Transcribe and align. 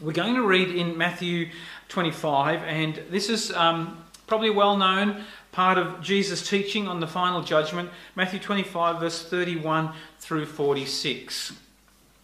We're 0.00 0.12
going 0.12 0.36
to 0.36 0.46
read 0.46 0.70
in 0.70 0.96
Matthew 0.96 1.50
25, 1.90 2.62
and 2.62 3.02
this 3.10 3.28
is 3.28 3.52
um, 3.52 4.02
probably 4.26 4.48
a 4.48 4.52
well 4.54 4.78
known 4.78 5.24
part 5.52 5.76
of 5.76 6.00
Jesus' 6.00 6.48
teaching 6.48 6.88
on 6.88 7.00
the 7.00 7.06
final 7.06 7.42
judgment. 7.42 7.90
Matthew 8.16 8.40
25, 8.40 8.98
verse 8.98 9.22
31 9.22 9.92
through 10.18 10.46
46. 10.46 11.52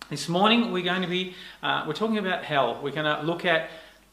This 0.09 0.27
morning 0.27 0.73
we're 0.73 0.85
going 0.85 1.03
to 1.03 1.09
be 1.09 1.35
uh, 1.63 1.85
we're 1.87 1.93
talking 1.93 2.17
about 2.17 2.45
hell. 2.45 2.81
We're 2.83 2.93
going 2.93 3.15
to 3.15 3.23
look 3.27 3.45
at, 3.45 3.69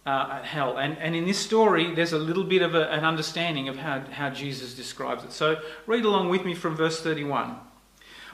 uh, 0.06 0.40
at 0.40 0.44
hell, 0.44 0.78
and, 0.78 0.98
and 0.98 1.16
in 1.16 1.26
this 1.26 1.40
story 1.40 1.96
there's 1.96 2.12
a 2.12 2.20
little 2.20 2.44
bit 2.44 2.64
of 2.64 2.76
a, 2.76 2.92
an 2.92 3.06
understanding 3.06 3.70
of 3.70 3.78
how, 3.78 4.02
how 4.12 4.30
Jesus 4.30 4.74
describes 4.74 5.24
it. 5.24 5.32
So 5.32 5.56
read 5.88 6.04
along 6.04 6.28
with 6.28 6.44
me 6.44 6.54
from 6.54 6.76
verse 6.76 7.00
31. 7.00 7.56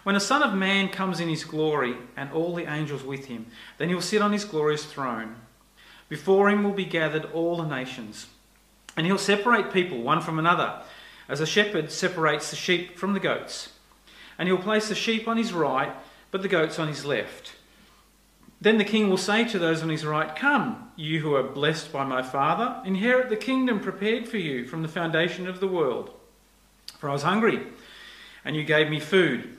When 0.03 0.15
the 0.15 0.21
Son 0.21 0.41
of 0.41 0.53
Man 0.53 0.89
comes 0.89 1.19
in 1.19 1.29
his 1.29 1.43
glory 1.43 1.95
and 2.15 2.31
all 2.31 2.55
the 2.55 2.71
angels 2.71 3.03
with 3.03 3.25
him, 3.25 3.47
then 3.77 3.89
he 3.89 3.95
will 3.95 4.01
sit 4.01 4.21
on 4.21 4.31
his 4.31 4.45
glorious 4.45 4.85
throne. 4.85 5.35
Before 6.07 6.49
him 6.49 6.63
will 6.63 6.73
be 6.73 6.85
gathered 6.85 7.25
all 7.33 7.57
the 7.57 7.67
nations, 7.67 8.27
and 8.97 9.05
he'll 9.05 9.17
separate 9.17 9.71
people 9.71 10.01
one 10.01 10.21
from 10.21 10.39
another, 10.39 10.81
as 11.27 11.39
a 11.39 11.45
shepherd 11.45 11.91
separates 11.91 12.49
the 12.49 12.55
sheep 12.55 12.97
from 12.97 13.13
the 13.13 13.19
goats. 13.19 13.73
And 14.37 14.47
he'll 14.47 14.57
place 14.57 14.89
the 14.89 14.95
sheep 14.95 15.27
on 15.27 15.37
his 15.37 15.53
right, 15.53 15.91
but 16.31 16.41
the 16.41 16.47
goats 16.47 16.79
on 16.79 16.87
his 16.87 17.05
left. 17.05 17.53
Then 18.61 18.77
the 18.77 18.83
king 18.83 19.09
will 19.09 19.17
say 19.17 19.45
to 19.45 19.59
those 19.59 19.81
on 19.83 19.89
his 19.89 20.05
right, 20.05 20.35
Come, 20.35 20.91
you 20.95 21.19
who 21.19 21.35
are 21.35 21.43
blessed 21.43 21.93
by 21.93 22.03
my 22.03 22.21
Father, 22.21 22.81
inherit 22.85 23.29
the 23.29 23.37
kingdom 23.37 23.79
prepared 23.79 24.27
for 24.27 24.37
you 24.37 24.65
from 24.65 24.81
the 24.81 24.87
foundation 24.87 25.47
of 25.47 25.59
the 25.59 25.67
world. 25.67 26.11
For 26.97 27.09
I 27.09 27.13
was 27.13 27.23
hungry, 27.23 27.67
and 28.43 28.55
you 28.55 28.63
gave 28.63 28.89
me 28.89 28.99
food. 28.99 29.58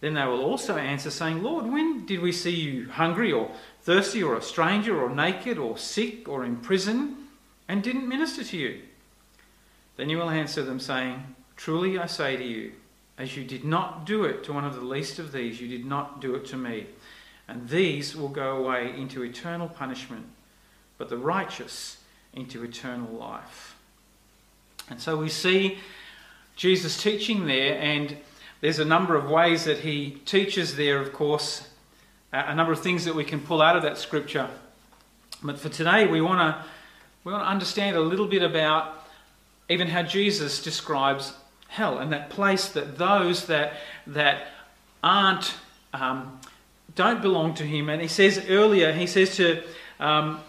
Then 0.00 0.14
they 0.14 0.24
will 0.24 0.44
also 0.44 0.76
answer, 0.76 1.10
saying, 1.10 1.42
Lord, 1.42 1.66
when 1.66 2.06
did 2.06 2.20
we 2.20 2.30
see 2.30 2.54
you 2.54 2.88
hungry 2.88 3.32
or 3.32 3.50
thirsty 3.82 4.22
or 4.22 4.36
a 4.36 4.42
stranger 4.42 5.00
or 5.00 5.10
naked 5.10 5.58
or 5.58 5.76
sick 5.76 6.28
or 6.28 6.44
in 6.44 6.56
prison 6.58 7.16
and 7.66 7.82
didn't 7.82 8.08
minister 8.08 8.44
to 8.44 8.56
you? 8.56 8.82
Then 9.96 10.08
you 10.08 10.18
will 10.18 10.30
answer 10.30 10.62
them, 10.62 10.78
saying, 10.78 11.34
Truly 11.56 11.98
I 11.98 12.06
say 12.06 12.36
to 12.36 12.44
you, 12.44 12.72
as 13.18 13.36
you 13.36 13.42
did 13.42 13.64
not 13.64 14.06
do 14.06 14.24
it 14.24 14.44
to 14.44 14.52
one 14.52 14.64
of 14.64 14.76
the 14.76 14.80
least 14.80 15.18
of 15.18 15.32
these, 15.32 15.60
you 15.60 15.66
did 15.66 15.84
not 15.84 16.20
do 16.20 16.36
it 16.36 16.46
to 16.46 16.56
me. 16.56 16.86
And 17.48 17.68
these 17.68 18.14
will 18.14 18.28
go 18.28 18.56
away 18.58 18.94
into 18.96 19.24
eternal 19.24 19.68
punishment, 19.68 20.26
but 20.98 21.08
the 21.08 21.16
righteous 21.16 21.98
into 22.32 22.62
eternal 22.62 23.12
life. 23.12 23.74
And 24.88 25.00
so 25.00 25.16
we 25.16 25.28
see 25.28 25.78
Jesus 26.54 27.02
teaching 27.02 27.46
there, 27.46 27.76
and 27.80 28.16
there's 28.60 28.78
a 28.78 28.84
number 28.84 29.14
of 29.14 29.30
ways 29.30 29.64
that 29.64 29.78
he 29.78 30.20
teaches 30.24 30.76
there, 30.76 31.00
of 31.00 31.12
course, 31.12 31.68
a 32.32 32.54
number 32.54 32.72
of 32.72 32.80
things 32.80 33.04
that 33.04 33.14
we 33.14 33.24
can 33.24 33.40
pull 33.40 33.62
out 33.62 33.76
of 33.76 33.82
that 33.82 33.98
scripture. 33.98 34.48
But 35.42 35.58
for 35.58 35.68
today, 35.68 36.06
we 36.06 36.20
want 36.20 36.40
to 36.40 36.64
we 37.24 37.32
want 37.32 37.44
to 37.44 37.48
understand 37.48 37.96
a 37.96 38.00
little 38.00 38.26
bit 38.26 38.42
about 38.42 39.06
even 39.68 39.88
how 39.88 40.02
Jesus 40.02 40.62
describes 40.62 41.34
hell 41.68 41.98
and 41.98 42.12
that 42.12 42.30
place 42.30 42.68
that 42.70 42.98
those 42.98 43.46
that 43.46 43.74
that 44.08 44.48
aren't 45.04 45.54
um, 45.92 46.40
don't 46.94 47.22
belong 47.22 47.54
to 47.54 47.64
him. 47.64 47.88
And 47.88 48.02
he 48.02 48.08
says 48.08 48.44
earlier, 48.48 48.92
he 48.92 49.06
says 49.06 49.36
to 49.36 49.62
um, 50.00 50.40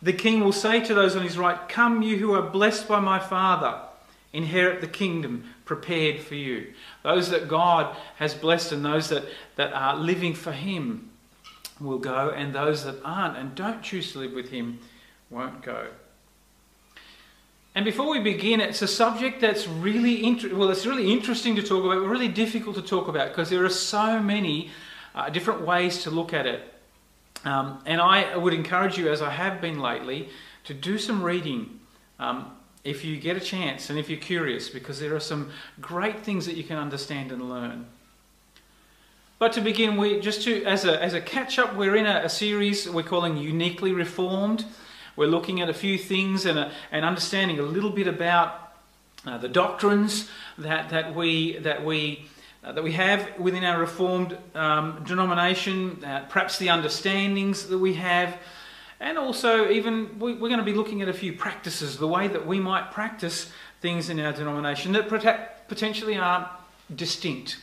the 0.00 0.12
king 0.12 0.40
will 0.40 0.52
say 0.52 0.80
to 0.84 0.94
those 0.94 1.14
on 1.14 1.22
his 1.22 1.38
right, 1.38 1.68
"Come, 1.68 2.02
you 2.02 2.18
who 2.18 2.34
are 2.34 2.42
blessed 2.42 2.88
by 2.88 2.98
my 2.98 3.20
Father." 3.20 3.80
inherit 4.32 4.80
the 4.80 4.86
kingdom 4.86 5.44
prepared 5.74 6.20
for 6.20 6.34
you. 6.34 6.74
Those 7.02 7.30
that 7.30 7.48
God 7.48 7.96
has 8.16 8.34
blessed 8.34 8.72
and 8.72 8.84
those 8.84 9.08
that, 9.08 9.24
that 9.56 9.72
are 9.72 9.96
living 9.96 10.34
for 10.34 10.52
Him 10.52 11.10
will 11.80 11.98
go, 11.98 12.28
and 12.28 12.54
those 12.54 12.84
that 12.84 12.96
aren't 13.02 13.38
and 13.38 13.54
don't 13.54 13.82
choose 13.82 14.12
to 14.12 14.18
live 14.18 14.32
with 14.34 14.50
Him 14.50 14.80
won't 15.30 15.62
go. 15.62 15.86
And 17.74 17.86
before 17.86 18.10
we 18.10 18.20
begin, 18.20 18.60
it's 18.60 18.82
a 18.82 18.86
subject 18.86 19.40
that's 19.40 19.66
really 19.66 20.22
inter- 20.22 20.54
well, 20.54 20.68
it's 20.68 20.84
really 20.84 21.10
interesting 21.10 21.56
to 21.56 21.62
talk 21.62 21.82
about, 21.84 22.02
but 22.02 22.06
really 22.06 22.28
difficult 22.28 22.76
to 22.76 22.82
talk 22.82 23.08
about 23.08 23.28
because 23.28 23.48
there 23.48 23.64
are 23.64 23.70
so 23.70 24.20
many 24.20 24.70
uh, 25.14 25.30
different 25.30 25.62
ways 25.62 26.02
to 26.02 26.10
look 26.10 26.34
at 26.34 26.44
it. 26.44 26.60
Um, 27.46 27.82
and 27.86 27.98
I 27.98 28.36
would 28.36 28.52
encourage 28.52 28.98
you, 28.98 29.10
as 29.10 29.22
I 29.22 29.30
have 29.30 29.62
been 29.62 29.80
lately, 29.80 30.28
to 30.64 30.74
do 30.74 30.98
some 30.98 31.22
reading. 31.22 31.80
Um, 32.18 32.52
if 32.84 33.04
you 33.04 33.16
get 33.16 33.36
a 33.36 33.40
chance 33.40 33.90
and 33.90 33.98
if 33.98 34.10
you're 34.10 34.18
curious, 34.18 34.68
because 34.68 34.98
there 34.98 35.14
are 35.14 35.20
some 35.20 35.50
great 35.80 36.20
things 36.20 36.46
that 36.46 36.56
you 36.56 36.64
can 36.64 36.76
understand 36.76 37.30
and 37.30 37.48
learn. 37.48 37.86
But 39.38 39.52
to 39.54 39.60
begin, 39.60 39.96
we 39.96 40.20
just 40.20 40.42
to 40.42 40.64
as 40.64 40.84
a 40.84 41.02
as 41.02 41.14
a 41.14 41.20
catch 41.20 41.58
up, 41.58 41.74
we're 41.74 41.96
in 41.96 42.06
a, 42.06 42.22
a 42.24 42.28
series 42.28 42.88
we're 42.88 43.02
calling 43.02 43.36
Uniquely 43.36 43.92
Reformed. 43.92 44.64
We're 45.16 45.26
looking 45.26 45.60
at 45.60 45.68
a 45.68 45.74
few 45.74 45.98
things 45.98 46.46
and, 46.46 46.58
a, 46.58 46.72
and 46.90 47.04
understanding 47.04 47.58
a 47.58 47.62
little 47.62 47.90
bit 47.90 48.06
about 48.06 48.72
uh, 49.26 49.38
the 49.38 49.48
doctrines 49.48 50.28
that 50.58 50.90
that 50.90 51.14
we 51.14 51.58
that 51.58 51.84
we 51.84 52.26
uh, 52.64 52.72
that 52.72 52.84
we 52.84 52.92
have 52.92 53.36
within 53.38 53.64
our 53.64 53.80
Reformed 53.80 54.38
um, 54.54 55.02
denomination, 55.04 56.04
uh, 56.04 56.24
perhaps 56.28 56.58
the 56.58 56.68
understandings 56.68 57.66
that 57.66 57.78
we 57.78 57.94
have. 57.94 58.38
And 59.02 59.18
also, 59.18 59.68
even 59.68 60.20
we're 60.20 60.36
going 60.36 60.58
to 60.58 60.62
be 60.62 60.74
looking 60.74 61.02
at 61.02 61.08
a 61.08 61.12
few 61.12 61.32
practices, 61.32 61.98
the 61.98 62.06
way 62.06 62.28
that 62.28 62.46
we 62.46 62.60
might 62.60 62.92
practice 62.92 63.50
things 63.80 64.08
in 64.08 64.20
our 64.20 64.32
denomination 64.32 64.92
that 64.92 65.08
potentially 65.66 66.16
aren't 66.16 66.46
distinct 66.94 67.58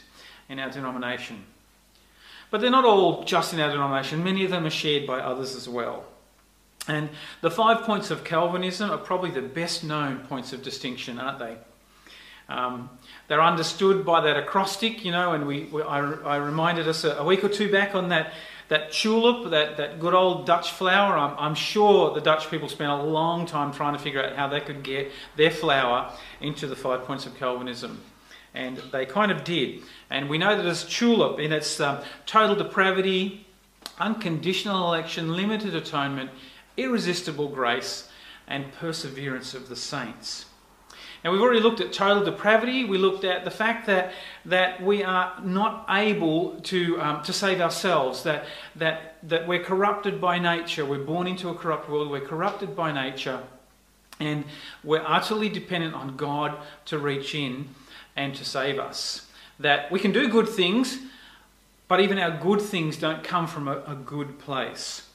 in 0.50 0.60
our 0.60 0.70
denomination. 0.70 1.46
But 2.52 2.60
they're 2.60 2.70
not 2.70 2.84
all 2.84 3.24
just 3.24 3.54
in 3.54 3.62
our 3.62 3.72
denomination, 3.72 4.22
many 4.22 4.44
of 4.44 4.52
them 4.52 4.66
are 4.66 4.70
shared 4.70 5.08
by 5.08 5.22
others 5.22 5.56
as 5.56 5.70
well. 5.70 6.04
And 6.90 7.08
the 7.40 7.50
five 7.50 7.84
points 7.84 8.12
of 8.12 8.26
Calvinism 8.26 8.92
are 8.92 8.98
probably 8.98 9.32
the 9.32 9.42
best 9.42 9.86
known 9.86 10.20
points 10.28 10.52
of 10.52 10.62
distinction, 10.62 11.20
aren't 11.20 11.40
they? 11.40 11.58
Um, 12.50 12.90
they're 13.30 13.42
understood 13.42 14.06
by 14.06 14.20
that 14.22 14.36
acrostic, 14.36 15.06
you 15.06 15.14
know, 15.14 15.32
and 15.32 15.48
we, 15.48 15.66
we 15.66 15.84
I, 15.84 16.00
I, 16.00 16.36
reminded 16.38 16.88
us 16.88 17.04
a, 17.04 17.12
a, 17.12 17.24
week 17.24 17.44
or 17.44 17.50
two 17.50 17.72
back 17.72 17.94
on 17.94 18.10
that 18.10 18.34
that 18.70 18.92
tulip, 18.92 19.50
that, 19.52 19.78
that 19.78 20.00
good 20.00 20.14
old 20.14 20.46
Dutch 20.46 20.72
flower, 20.72 21.18
I'm, 21.18 21.38
I'm 21.38 21.56
sure 21.56 22.14
the 22.14 22.22
Dutch 22.22 22.50
people 22.50 22.70
spent 22.70 22.92
a 22.92 23.04
long 23.04 23.46
time 23.46 23.74
trying 23.74 23.94
to 23.94 24.00
figure 24.00 24.24
out 24.24 24.36
how 24.36 24.48
they 24.48 24.62
could 24.62 24.84
get 24.84 25.12
their 25.36 25.52
flower 25.52 26.14
into 26.40 26.68
the 26.68 26.76
five 26.76 27.04
points 27.04 27.26
of 27.26 27.36
Calvinism. 27.36 28.02
And 28.54 28.78
they 28.92 29.06
kind 29.06 29.32
of 29.32 29.44
did. 29.44 29.82
And 30.10 30.30
we 30.30 30.38
know 30.38 30.56
that 30.56 30.66
as 30.66 30.84
tulip, 30.84 31.40
in 31.40 31.52
its 31.52 31.80
um, 31.80 32.00
total 32.26 32.56
depravity, 32.56 33.46
unconditional 34.00 34.88
election, 34.88 35.36
limited 35.36 35.76
atonement, 35.76 36.30
irresistible 36.78 37.50
grace, 37.50 38.10
and 38.48 38.72
perseverance 38.74 39.54
of 39.54 39.70
the 39.70 39.76
saints. 39.76 40.46
Now, 41.24 41.32
we've 41.32 41.42
already 41.42 41.60
looked 41.60 41.82
at 41.82 41.92
total 41.92 42.24
depravity. 42.24 42.86
We 42.86 42.98
looked 42.98 43.26
at 43.26 43.44
the 43.44 43.52
fact 43.52 43.88
that, 43.88 44.14
that 44.46 44.82
we 44.82 45.04
are 45.04 45.34
not 45.44 45.86
able 45.90 46.62
to, 46.62 47.02
um, 47.02 47.24
to 47.24 47.34
save 47.34 47.60
ourselves, 47.60 48.24
that, 48.24 48.46
that, 48.78 49.18
that 49.24 49.46
we're 49.46 49.64
corrupted 49.64 50.22
by 50.22 50.40
nature. 50.40 50.86
We're 50.86 51.04
born 51.04 51.28
into 51.28 51.50
a 51.50 51.56
corrupt 51.56 51.90
world. 51.90 52.10
We're 52.10 52.22
corrupted 52.22 52.74
by 52.74 52.94
nature. 52.94 53.42
And 54.22 54.46
we're 54.84 55.04
utterly 55.06 55.50
dependent 55.50 55.94
on 55.94 56.16
God 56.16 56.58
to 56.86 56.98
reach 56.98 57.36
in 57.36 57.70
and 58.16 58.34
to 58.36 58.46
save 58.46 58.80
us. 58.80 59.28
That 59.60 59.92
we 59.92 60.00
can 60.00 60.14
do 60.14 60.30
good 60.30 60.48
things, 60.48 61.00
but 61.90 62.00
even 62.00 62.18
our 62.18 62.32
good 62.32 62.62
things 62.62 62.96
don't 62.96 63.26
come 63.26 63.46
from 63.46 63.68
a, 63.68 63.82
a 63.86 63.96
good 63.96 64.40
place. 64.40 65.09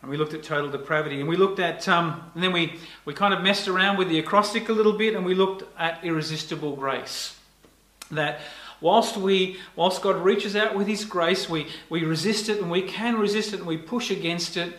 And 0.00 0.10
we 0.10 0.16
looked 0.16 0.32
at 0.32 0.42
total 0.42 0.70
depravity, 0.70 1.20
and 1.20 1.28
we 1.28 1.36
looked 1.36 1.58
at, 1.58 1.86
um, 1.88 2.30
and 2.34 2.42
then 2.42 2.52
we, 2.52 2.78
we 3.04 3.12
kind 3.12 3.34
of 3.34 3.42
messed 3.42 3.68
around 3.68 3.98
with 3.98 4.08
the 4.08 4.18
acrostic 4.18 4.68
a 4.68 4.72
little 4.72 4.94
bit, 4.94 5.14
and 5.14 5.24
we 5.24 5.34
looked 5.34 5.62
at 5.78 6.02
irresistible 6.02 6.74
grace. 6.74 7.36
That 8.10 8.40
whilst 8.80 9.18
we, 9.18 9.58
whilst 9.76 10.00
God 10.00 10.16
reaches 10.16 10.56
out 10.56 10.74
with 10.74 10.86
His 10.86 11.04
grace, 11.04 11.50
we, 11.50 11.66
we 11.90 12.04
resist 12.04 12.48
it, 12.48 12.60
and 12.62 12.70
we 12.70 12.82
can 12.82 13.16
resist 13.16 13.52
it, 13.52 13.58
and 13.58 13.66
we 13.66 13.76
push 13.76 14.10
against 14.10 14.56
it, 14.56 14.74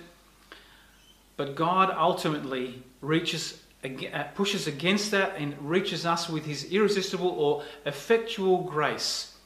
but 1.37 1.55
God 1.55 1.93
ultimately 1.95 2.81
reaches, 3.01 3.61
uh, 3.83 4.23
pushes 4.33 4.65
against 4.65 5.11
that 5.11 5.35
and 5.37 5.55
reaches 5.61 6.03
us 6.03 6.29
with 6.29 6.45
His 6.45 6.71
irresistible 6.71 7.29
or 7.29 7.63
effectual 7.85 8.63
grace, 8.63 9.37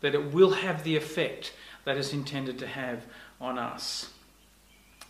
that 0.00 0.14
it 0.14 0.32
will 0.32 0.50
have 0.50 0.82
the 0.82 0.96
effect 0.96 1.52
that 1.84 1.96
is 1.96 2.12
intended 2.12 2.58
to 2.58 2.66
have 2.66 3.04
on 3.40 3.58
us. 3.58 4.10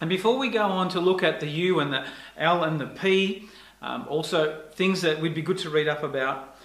And 0.00 0.11
before 0.11 0.38
we 0.38 0.49
go 0.49 0.64
on 0.64 0.88
to 0.91 1.00
look 1.00 1.23
at 1.23 1.41
the 1.41 1.49
U 1.49 1.81
and 1.81 1.93
the 1.93 2.05
L 2.37 2.64
and 2.64 2.81
the 2.81 2.87
P, 2.87 3.49
um, 3.81 4.06
also 4.08 4.62
things 4.73 5.02
that 5.02 5.20
we'd 5.20 5.35
be 5.35 5.43
good 5.43 5.58
to 5.58 5.70
read 5.70 5.88
up 5.88 6.02
about, 6.02 6.56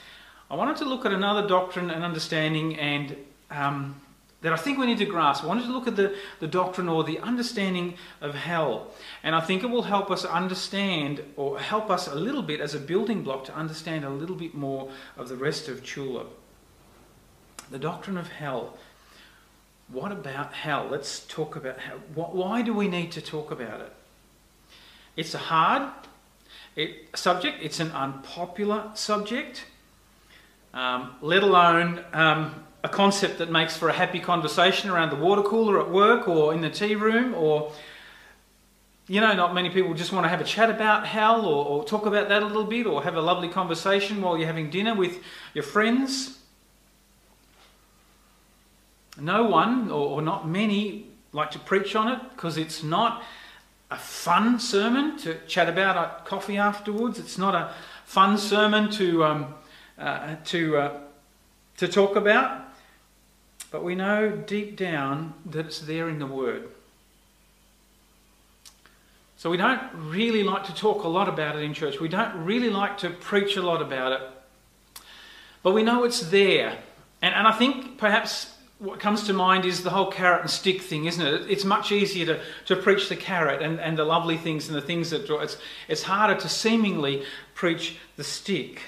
I 0.50 0.56
wanted 0.56 0.78
to 0.78 0.86
look 0.86 1.06
at 1.06 1.14
another 1.14 1.48
doctrine 1.48 1.92
and 1.92 2.04
understanding 2.04 2.78
and 2.80 3.16
um, 3.52 4.02
that 4.42 4.54
I 4.54 4.56
think 4.56 4.78
we 4.78 4.86
need 4.86 5.00
to 5.00 5.06
grasp. 5.06 5.44
I 5.44 5.48
wanted 5.48 5.66
to 5.66 5.72
look 5.72 5.88
at 5.88 5.96
the, 5.96 6.16
the 6.40 6.48
doctrine 6.48 6.88
or 6.88 7.04
the 7.04 7.20
understanding 7.20 7.96
of 8.22 8.36
hell. 8.36 8.94
And 9.22 9.36
I 9.36 9.42
think 9.42 9.64
it 9.64 9.68
will 9.68 9.84
help 9.84 10.10
us 10.10 10.24
understand 10.24 11.22
or 11.36 11.60
help 11.60 11.90
us 11.90 12.08
a 12.08 12.16
little 12.16 12.42
bit 12.42 12.62
as 12.62 12.74
a 12.74 12.80
building 12.80 13.22
block 13.22 13.44
to 13.46 13.56
understand 13.56 14.06
a 14.06 14.10
little 14.10 14.38
bit 14.38 14.56
more 14.56 14.90
of 15.18 15.28
the 15.28 15.36
rest 15.36 15.68
of 15.68 15.84
tulip. 15.84 16.38
The 17.70 17.80
doctrine 17.80 18.18
of 18.18 18.30
hell. 18.30 18.78
What 19.92 20.12
about 20.12 20.54
hell? 20.54 20.88
Let's 20.90 21.22
talk 21.22 21.56
about 21.56 21.80
hell. 21.80 21.98
Why 22.14 22.62
do 22.62 22.74
we 22.74 22.88
need 22.88 23.12
to 23.14 23.22
talk 23.22 23.52
about 23.52 23.82
it? 23.82 23.92
It's 25.16 25.34
a 25.34 25.40
hard 25.40 25.90
it, 26.76 27.10
subject, 27.16 27.58
it's 27.62 27.80
an 27.80 27.92
unpopular 27.92 28.92
subject, 28.94 29.66
um, 30.74 31.16
let 31.22 31.44
alone 31.44 32.04
um, 32.14 32.64
a 32.84 32.90
concept 32.90 33.40
that 33.40 33.52
makes 33.52 33.76
for 33.76 33.90
a 33.90 33.94
happy 33.94 34.20
conversation 34.20 34.90
around 34.90 35.10
the 35.10 35.16
water 35.16 35.42
cooler 35.42 35.80
at 35.82 35.90
work 35.90 36.28
or 36.28 36.54
in 36.54 36.62
the 36.62 36.70
tea 36.70 36.96
room 36.96 37.34
or 37.34 37.72
you 39.10 39.20
know, 39.20 39.34
not 39.34 39.56
many 39.56 39.72
people 39.72 39.96
just 39.96 40.14
want 40.14 40.24
to 40.24 40.30
have 40.30 40.40
a 40.40 40.44
chat 40.44 40.70
about 40.70 41.06
hell 41.08 41.46
or, 41.48 41.66
or, 41.66 41.84
talk 41.84 42.06
about 42.06 42.30
that 42.30 42.44
a 42.44 42.46
little 42.46 42.64
bit 42.64 42.86
or 42.86 43.02
have 43.04 43.16
a 43.16 43.22
lovely 43.22 43.50
conversation 43.50 44.22
while 44.22 44.38
you're 44.38 44.46
having 44.46 44.70
dinner 44.70 44.94
with 44.94 45.18
your 45.56 45.64
friends. 45.64 46.39
No 49.20 49.44
one, 49.44 49.90
or, 49.92 50.10
or 50.10 50.22
not 50.22 50.48
many, 50.48 51.08
like 51.32 51.52
to 51.52 51.60
preach 51.60 51.96
on 51.96 52.08
it 52.08 52.20
because 52.32 52.58
it's 52.58 52.84
not 52.84 53.24
a 53.92 53.98
fun 53.98 54.60
sermon 54.60 55.18
to 55.20 55.36
chat 55.48 55.68
about 55.70 55.98
at 55.98 56.26
coffee 56.26 56.58
afterwards. 56.58 57.20
It's 57.20 57.38
not 57.38 57.56
a 57.56 57.74
fun 58.06 58.38
sermon 58.38 58.92
to, 58.92 59.24
um, 59.24 59.54
uh, 59.98 60.36
to, 60.46 60.78
uh, 60.78 61.00
to 61.78 61.88
talk 61.88 62.16
about. 62.16 62.66
But 63.72 63.84
we 63.84 63.96
know 63.96 64.32
deep 64.32 64.78
down 64.78 65.34
that 65.46 65.68
it's 65.68 65.80
there 65.80 66.10
in 66.10 66.20
the 66.20 66.26
Word. 66.26 66.70
So 69.38 69.50
we 69.50 69.58
don't 69.58 69.82
really 69.94 70.44
like 70.44 70.66
to 70.66 70.76
talk 70.76 71.04
a 71.04 71.08
lot 71.08 71.30
about 71.30 71.56
it 71.56 71.64
in 71.64 71.74
church. 71.74 72.00
We 72.00 72.10
don't 72.10 72.44
really 72.44 72.70
like 72.70 72.98
to 73.00 73.10
preach 73.10 73.56
a 73.56 73.62
lot 73.62 73.82
about 73.82 74.12
it. 74.12 74.22
But 75.64 75.74
we 75.74 75.84
know 75.84 76.04
it's 76.04 76.30
there. 76.30 76.78
And, 77.22 77.34
and 77.34 77.48
I 77.48 77.52
think 77.52 77.98
perhaps 77.98 78.54
what 78.80 79.02
comes 79.02 79.24
to 79.24 79.34
mind 79.34 79.66
is 79.66 79.84
the 79.84 79.90
whole 79.90 80.10
carrot 80.10 80.42
and 80.42 80.50
stick 80.50 80.82
thing, 80.82 81.06
isn't 81.06 81.26
it? 81.26 81.52
It's 81.52 81.66
much 81.66 81.92
easier 81.92 82.26
to, 82.26 82.40
to 82.66 82.78
preach 82.78 83.10
the 83.10 83.16
carrot 83.18 83.62
and, 83.62 83.78
and 83.80 83.98
the 83.98 84.06
lovely 84.06 84.38
things 84.38 84.68
and 84.68 84.76
the 84.76 84.82
things 84.82 85.10
that 85.10 85.28
draw. 85.28 85.42
It's, 85.42 85.58
it's 85.90 86.04
harder 86.04 86.40
to 86.40 86.48
seemingly 86.48 87.24
preach 87.54 87.98
the 88.16 88.24
stick. 88.24 88.82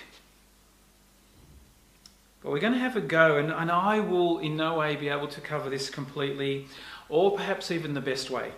But 2.42 2.52
we're 2.52 2.60
going 2.60 2.74
to 2.74 2.80
have 2.80 2.96
a 2.96 3.02
go, 3.02 3.38
and, 3.38 3.52
and 3.52 3.70
I 3.70 4.00
will 4.00 4.40
in 4.40 4.56
no 4.56 4.80
way 4.80 4.96
be 4.96 5.10
able 5.10 5.28
to 5.28 5.42
cover 5.42 5.70
this 5.70 5.90
completely, 5.90 6.68
or 7.10 7.36
perhaps 7.36 7.70
even 7.70 7.94
the 7.94 8.02
best 8.02 8.32
way. 8.32 8.54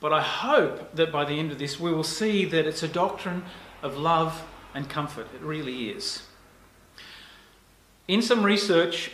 But 0.00 0.12
I 0.12 0.22
hope 0.22 0.94
that 0.94 1.10
by 1.10 1.24
the 1.24 1.38
end 1.38 1.50
of 1.50 1.58
this, 1.58 1.80
we 1.80 1.92
will 1.92 2.04
see 2.04 2.44
that 2.44 2.66
it's 2.66 2.84
a 2.84 2.88
doctrine 2.88 3.42
of 3.82 3.96
love 3.98 4.44
and 4.72 4.88
comfort. 4.88 5.26
It 5.34 5.40
really 5.40 5.90
is. 5.90 6.22
In 8.06 8.22
some 8.22 8.44
research, 8.44 9.10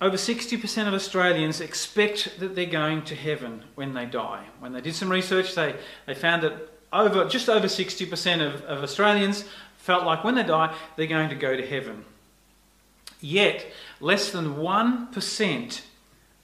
over 0.00 0.16
60% 0.16 0.88
of 0.88 0.94
Australians 0.94 1.60
expect 1.60 2.40
that 2.40 2.54
they're 2.54 2.66
going 2.66 3.02
to 3.04 3.14
heaven 3.14 3.62
when 3.74 3.94
they 3.94 4.06
die. 4.06 4.44
When 4.58 4.72
they 4.72 4.80
did 4.80 4.94
some 4.94 5.08
research, 5.08 5.54
they, 5.54 5.76
they 6.06 6.14
found 6.14 6.42
that 6.42 6.70
over, 6.92 7.26
just 7.26 7.48
over 7.48 7.66
60% 7.66 8.46
of, 8.46 8.62
of 8.64 8.82
Australians 8.82 9.44
felt 9.78 10.04
like 10.04 10.24
when 10.24 10.34
they 10.34 10.42
die, 10.42 10.74
they're 10.96 11.06
going 11.06 11.28
to 11.28 11.34
go 11.34 11.56
to 11.56 11.66
heaven. 11.66 12.04
Yet, 13.20 13.66
less 14.00 14.30
than 14.30 14.56
1% 14.56 15.80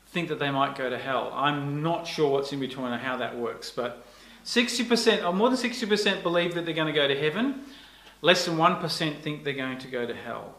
think 0.09 0.29
that 0.29 0.39
they 0.39 0.51
might 0.51 0.77
go 0.77 0.91
to 0.91 0.99
hell. 0.99 1.31
I'm 1.35 1.83
not 1.83 2.07
sure 2.07 2.31
what's 2.31 2.53
in 2.53 2.61
between 2.61 2.89
or 2.89 2.99
how 2.99 3.17
that 3.19 3.37
works, 3.37 3.71
but 3.71 4.05
60% 4.45 5.25
or 5.25 5.33
more 5.33 5.51
than 5.51 5.59
60% 5.59 6.23
believe 6.23 6.55
that 6.55 6.65
they're 6.65 6.75
going 6.75 6.87
to 6.87 6.93
go 6.93 7.07
to 7.07 7.19
heaven. 7.19 7.63
Less 8.23 8.45
than 8.45 8.57
1% 8.57 9.21
think 9.21 9.45
they're 9.45 9.53
going 9.53 9.79
to 9.79 9.89
go 9.89 10.07
to 10.07 10.15
hell. 10.15 10.55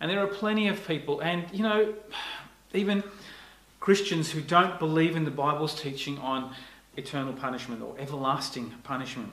And 0.00 0.10
there 0.10 0.22
are 0.22 0.28
plenty 0.28 0.68
of 0.68 0.86
people, 0.86 1.20
and 1.20 1.44
you 1.52 1.62
know, 1.62 1.94
even 2.72 3.02
Christians 3.80 4.30
who 4.30 4.40
don't 4.40 4.78
believe 4.78 5.16
in 5.16 5.24
the 5.24 5.30
Bible's 5.30 5.80
teaching 5.80 6.18
on 6.18 6.54
eternal 6.96 7.32
punishment 7.32 7.82
or 7.82 7.94
everlasting 7.98 8.74
punishment. 8.84 9.32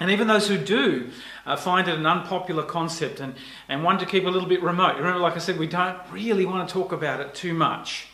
And 0.00 0.10
even 0.10 0.26
those 0.26 0.48
who 0.48 0.58
do 0.58 1.10
uh, 1.44 1.56
find 1.56 1.86
it 1.86 1.96
an 1.96 2.06
unpopular 2.06 2.64
concept 2.64 3.20
and, 3.20 3.34
and 3.68 3.84
one 3.84 3.98
to 3.98 4.06
keep 4.06 4.24
a 4.24 4.30
little 4.30 4.48
bit 4.48 4.62
remote. 4.62 4.96
Remember, 4.96 5.20
like 5.20 5.36
I 5.36 5.38
said, 5.38 5.58
we 5.58 5.66
don't 5.66 5.98
really 6.10 6.46
want 6.46 6.66
to 6.66 6.72
talk 6.72 6.92
about 6.92 7.20
it 7.20 7.34
too 7.34 7.52
much. 7.54 8.08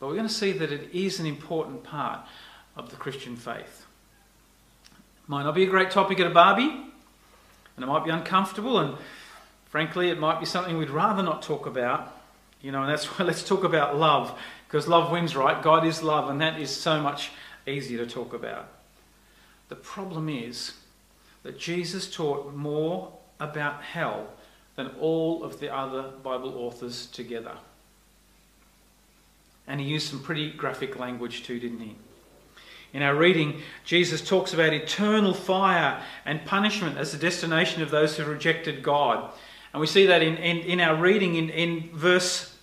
But 0.00 0.08
we're 0.08 0.16
going 0.16 0.28
to 0.28 0.34
see 0.34 0.52
that 0.52 0.72
it 0.72 0.90
is 0.92 1.20
an 1.20 1.26
important 1.26 1.84
part 1.84 2.20
of 2.76 2.90
the 2.90 2.96
Christian 2.96 3.36
faith. 3.36 3.86
Might 5.26 5.44
not 5.44 5.54
be 5.54 5.62
a 5.62 5.68
great 5.68 5.90
topic 5.90 6.20
at 6.20 6.26
a 6.26 6.30
barbie, 6.30 6.68
and 6.68 7.82
it 7.82 7.86
might 7.86 8.04
be 8.04 8.10
uncomfortable, 8.10 8.78
and 8.78 8.96
Frankly, 9.74 10.08
it 10.08 10.20
might 10.20 10.38
be 10.38 10.46
something 10.46 10.78
we'd 10.78 10.88
rather 10.88 11.20
not 11.20 11.42
talk 11.42 11.66
about, 11.66 12.16
you 12.62 12.70
know, 12.70 12.82
and 12.82 12.88
that's 12.92 13.06
why 13.18 13.24
let's 13.24 13.42
talk 13.42 13.64
about 13.64 13.98
love, 13.98 14.38
because 14.68 14.86
love 14.86 15.10
wins, 15.10 15.34
right? 15.34 15.60
God 15.60 15.84
is 15.84 16.00
love, 16.00 16.30
and 16.30 16.40
that 16.40 16.60
is 16.60 16.70
so 16.70 17.00
much 17.00 17.32
easier 17.66 17.98
to 17.98 18.06
talk 18.06 18.32
about. 18.32 18.68
The 19.70 19.74
problem 19.74 20.28
is 20.28 20.74
that 21.42 21.58
Jesus 21.58 22.08
taught 22.08 22.54
more 22.54 23.14
about 23.40 23.82
hell 23.82 24.28
than 24.76 24.92
all 25.00 25.42
of 25.42 25.58
the 25.58 25.74
other 25.74 26.02
Bible 26.22 26.56
authors 26.56 27.06
together. 27.06 27.56
And 29.66 29.80
he 29.80 29.88
used 29.88 30.08
some 30.08 30.22
pretty 30.22 30.52
graphic 30.52 31.00
language 31.00 31.42
too, 31.42 31.58
didn't 31.58 31.80
he? 31.80 31.96
In 32.92 33.02
our 33.02 33.16
reading, 33.16 33.60
Jesus 33.84 34.20
talks 34.20 34.54
about 34.54 34.72
eternal 34.72 35.34
fire 35.34 36.00
and 36.24 36.44
punishment 36.44 36.96
as 36.96 37.10
the 37.10 37.18
destination 37.18 37.82
of 37.82 37.90
those 37.90 38.16
who 38.16 38.24
rejected 38.24 38.80
God. 38.80 39.32
And 39.74 39.80
we 39.80 39.88
see 39.88 40.06
that 40.06 40.22
in, 40.22 40.36
in, 40.36 40.58
in 40.58 40.80
our 40.80 40.94
reading 40.94 41.34
in, 41.34 41.50
in 41.50 41.90
verse 41.92 42.56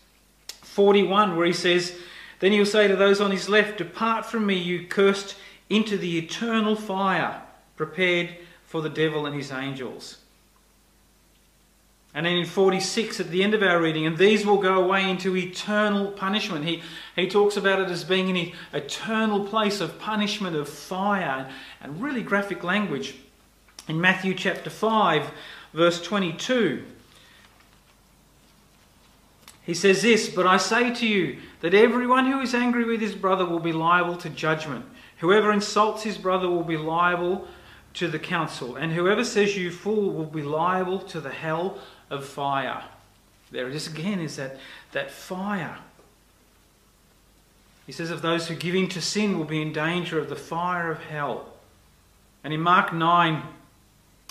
41, 0.48 1.36
where 1.36 1.46
he 1.46 1.52
says, 1.52 1.94
Then 2.40 2.54
he'll 2.54 2.66
say 2.66 2.88
to 2.88 2.96
those 2.96 3.20
on 3.20 3.32
his 3.32 3.50
left, 3.50 3.80
Depart 3.80 4.26
from 4.26 4.46
me, 4.46 4.56
you 4.56 4.88
cursed, 4.88 5.36
into 5.70 5.98
the 5.98 6.18
eternal 6.18 6.74
fire 6.74 7.42
prepared 7.76 8.30
for 8.66 8.82
the 8.82 8.90
devil 8.90 9.26
and 9.26 9.36
his 9.36 9.52
angels. 9.52 10.20
And 12.14 12.26
then 12.26 12.38
in 12.38 12.46
46, 12.46 13.20
at 13.20 13.30
the 13.30 13.44
end 13.44 13.54
of 13.54 13.62
our 13.62 13.82
reading, 13.82 14.06
and 14.06 14.18
these 14.18 14.46
will 14.46 14.62
go 14.62 14.82
away 14.82 15.10
into 15.10 15.36
eternal 15.36 16.12
punishment. 16.12 16.64
He, 16.64 16.82
he 17.18 17.28
talks 17.28 17.58
about 17.58 17.82
it 17.82 17.90
as 17.90 18.06
being 18.06 18.38
an 18.38 18.54
eternal 18.72 19.46
place 19.46 19.82
of 19.82 20.00
punishment, 20.00 20.56
of 20.56 20.70
fire, 20.70 21.50
and 21.82 22.02
really 22.02 22.24
graphic 22.24 22.64
language. 22.64 23.16
In 23.90 24.00
Matthew 24.00 24.34
chapter 24.34 24.70
5, 24.70 25.30
verse 25.74 26.02
22, 26.02 26.86
he 29.64 29.74
says 29.74 30.02
this, 30.02 30.30
But 30.30 30.48
I 30.48 30.58
say 30.58 30.94
to 30.94 31.08
you 31.08 31.38
that 31.62 31.74
everyone 31.74 32.32
who 32.32 32.40
is 32.40 32.56
angry 32.56 32.84
with 32.84 33.02
his 33.02 33.16
brother 33.16 33.46
will 33.46 33.60
be 33.60 33.74
liable 33.74 34.18
to 34.18 34.30
judgment. 34.30 34.86
Whoever 35.20 35.52
insults 35.52 36.04
his 36.04 36.18
brother 36.18 36.50
will 36.50 36.64
be 36.64 36.78
liable 36.78 37.48
to 37.94 38.08
the 38.08 38.20
council, 38.20 38.76
and 38.76 38.94
whoever 38.94 39.24
says 39.24 39.58
you 39.58 39.70
fool 39.70 40.14
will 40.14 40.26
be 40.26 40.42
liable 40.42 41.00
to 41.00 41.20
the 41.20 41.30
hell 41.30 41.78
of 42.10 42.26
fire. 42.26 42.84
There 43.52 43.68
it 43.68 43.76
is 43.76 43.88
again, 43.88 44.20
is 44.20 44.38
that, 44.38 44.58
that 44.94 45.12
fire. 45.12 45.78
He 47.86 47.92
says 47.92 48.10
of 48.10 48.22
those 48.22 48.48
who 48.48 48.56
give 48.56 48.76
in 48.76 48.88
to 48.90 49.02
sin 49.02 49.38
will 49.38 49.46
be 49.46 49.62
in 49.62 49.74
danger 49.74 50.18
of 50.18 50.30
the 50.30 50.36
fire 50.36 50.90
of 50.90 51.04
hell. 51.04 51.48
And 52.44 52.54
in 52.54 52.62
Mark 52.62 52.94
9, 52.94 53.44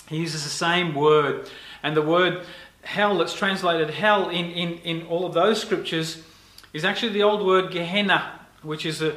he 0.08 0.16
uses 0.16 0.44
the 0.44 0.50
same 0.50 0.94
word. 0.94 1.50
And 1.82 1.94
the 1.94 2.02
word 2.02 2.46
hell 2.82 3.18
that's 3.18 3.34
translated 3.34 3.90
hell 3.90 4.28
in, 4.30 4.46
in, 4.46 4.78
in 4.78 5.06
all 5.06 5.26
of 5.26 5.34
those 5.34 5.60
scriptures 5.60 6.22
is 6.72 6.84
actually 6.84 7.12
the 7.12 7.22
old 7.22 7.44
word 7.44 7.70
Gehenna, 7.70 8.40
which 8.62 8.87
is 8.87 9.02
a 9.02 9.16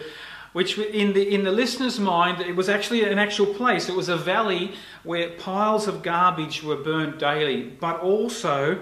which 0.54 0.78
in 0.78 1.14
the 1.14 1.34
in 1.34 1.44
the 1.44 1.52
listener's 1.52 2.00
mind 2.00 2.40
it 2.40 2.56
was 2.56 2.70
actually 2.70 3.04
an 3.04 3.18
actual 3.18 3.48
place. 3.48 3.90
It 3.90 3.96
was 3.96 4.10
a 4.10 4.18
valley 4.18 4.74
where 5.04 5.30
piles 5.32 5.88
of 5.88 6.04
garbage 6.04 6.62
were 6.62 6.76
burnt 6.76 7.18
daily, 7.18 7.64
but 7.64 8.00
also 8.02 8.80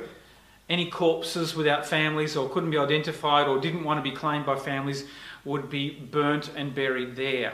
any 0.70 0.90
corpses 0.90 1.56
without 1.56 1.86
families 1.86 2.36
or 2.36 2.50
couldn't 2.50 2.72
be 2.72 2.78
identified 2.78 3.48
or 3.48 3.60
didn't 3.60 3.84
want 3.84 4.04
to 4.04 4.10
be 4.10 4.16
claimed 4.16 4.46
by 4.46 4.56
families 4.56 5.06
would 5.44 5.70
be 5.70 5.90
burnt 5.90 6.50
and 6.56 6.74
buried 6.74 7.16
there. 7.16 7.54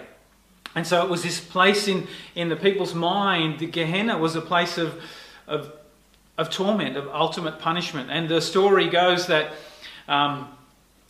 And 0.76 0.86
so 0.86 1.04
it 1.04 1.10
was 1.10 1.24
this 1.24 1.40
place 1.40 1.88
in, 1.88 2.08
in 2.36 2.50
the 2.50 2.56
people's 2.56 2.94
mind, 2.94 3.72
Gehenna 3.72 4.18
was 4.18 4.36
a 4.36 4.42
place 4.42 4.78
of, 4.78 5.02
of, 5.48 5.74
of 6.38 6.50
torment, 6.50 6.96
of 6.98 7.08
ultimate 7.08 7.60
punishment. 7.60 8.10
And 8.12 8.30
the 8.30 8.42
story 8.42 8.90
goes 8.90 9.28
that 9.28 9.54
um, 10.08 10.50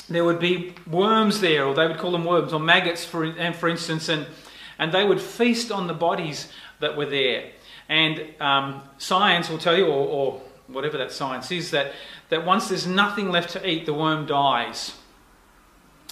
there 0.09 0.23
would 0.23 0.39
be 0.39 0.73
worms 0.89 1.41
there, 1.41 1.65
or 1.65 1.75
they 1.75 1.87
would 1.87 1.97
call 1.97 2.11
them 2.11 2.23
worms, 2.23 2.53
or 2.53 2.59
maggots, 2.59 3.03
for, 3.03 3.23
and 3.23 3.55
for 3.55 3.67
instance, 3.67 4.07
and, 4.09 4.25
and 4.79 4.91
they 4.91 5.03
would 5.03 5.19
feast 5.19 5.71
on 5.71 5.87
the 5.87 5.93
bodies 5.93 6.51
that 6.79 6.95
were 6.95 7.05
there. 7.05 7.51
And 7.89 8.25
um, 8.39 8.81
science 8.97 9.49
will 9.49 9.57
tell 9.57 9.77
you, 9.77 9.85
or, 9.85 10.07
or 10.07 10.41
whatever 10.67 10.97
that 10.97 11.11
science 11.11 11.51
is, 11.51 11.71
that, 11.71 11.93
that 12.29 12.45
once 12.45 12.69
there's 12.69 12.87
nothing 12.87 13.29
left 13.29 13.49
to 13.51 13.69
eat, 13.69 13.85
the 13.85 13.93
worm 13.93 14.25
dies. 14.25 14.93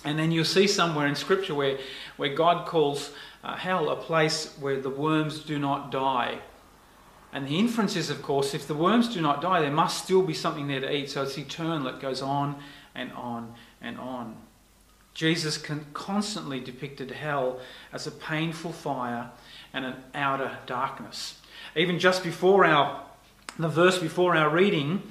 And 0.04 0.20
then 0.20 0.32
you'll 0.32 0.46
see 0.46 0.68
somewhere 0.68 1.08
in 1.08 1.16
Scripture 1.16 1.56
where, 1.56 1.78
where 2.18 2.34
God 2.34 2.68
calls 2.68 3.12
uh, 3.44 3.56
hell 3.56 3.90
a 3.90 3.96
place 3.96 4.56
where 4.60 4.80
the 4.80 4.90
worms 4.90 5.40
do 5.40 5.58
not 5.58 5.92
die. 5.92 6.40
And 7.36 7.46
the 7.46 7.60
inference 7.60 7.98
is, 7.98 8.10
of 8.10 8.22
course, 8.22 8.54
if 8.54 8.66
the 8.66 8.74
worms 8.74 9.14
do 9.14 9.20
not 9.20 9.42
die, 9.42 9.60
there 9.60 9.70
must 9.70 10.06
still 10.06 10.22
be 10.22 10.34
something 10.34 10.70
there 10.70 10.80
to 10.80 10.90
eat. 10.90 11.10
So 11.10 11.24
it's 11.24 11.38
eternal, 11.38 11.90
it 11.90 12.00
goes 12.00 12.22
on 12.22 12.56
and 12.96 13.12
on 13.12 13.54
and 13.82 14.00
on. 14.00 14.38
Jesus 15.14 15.62
constantly 15.92 16.62
depicted 16.62 17.12
hell 17.12 17.60
as 17.92 18.08
a 18.08 18.12
painful 18.12 18.72
fire 18.72 19.32
and 19.74 19.84
an 19.84 19.96
outer 20.14 20.58
darkness. 20.66 21.42
Even 21.76 22.00
just 22.00 22.24
before 22.24 22.64
our 22.64 23.04
the 23.60 23.68
verse 23.68 24.00
before 24.00 24.38
our 24.38 24.50
reading, 24.50 25.04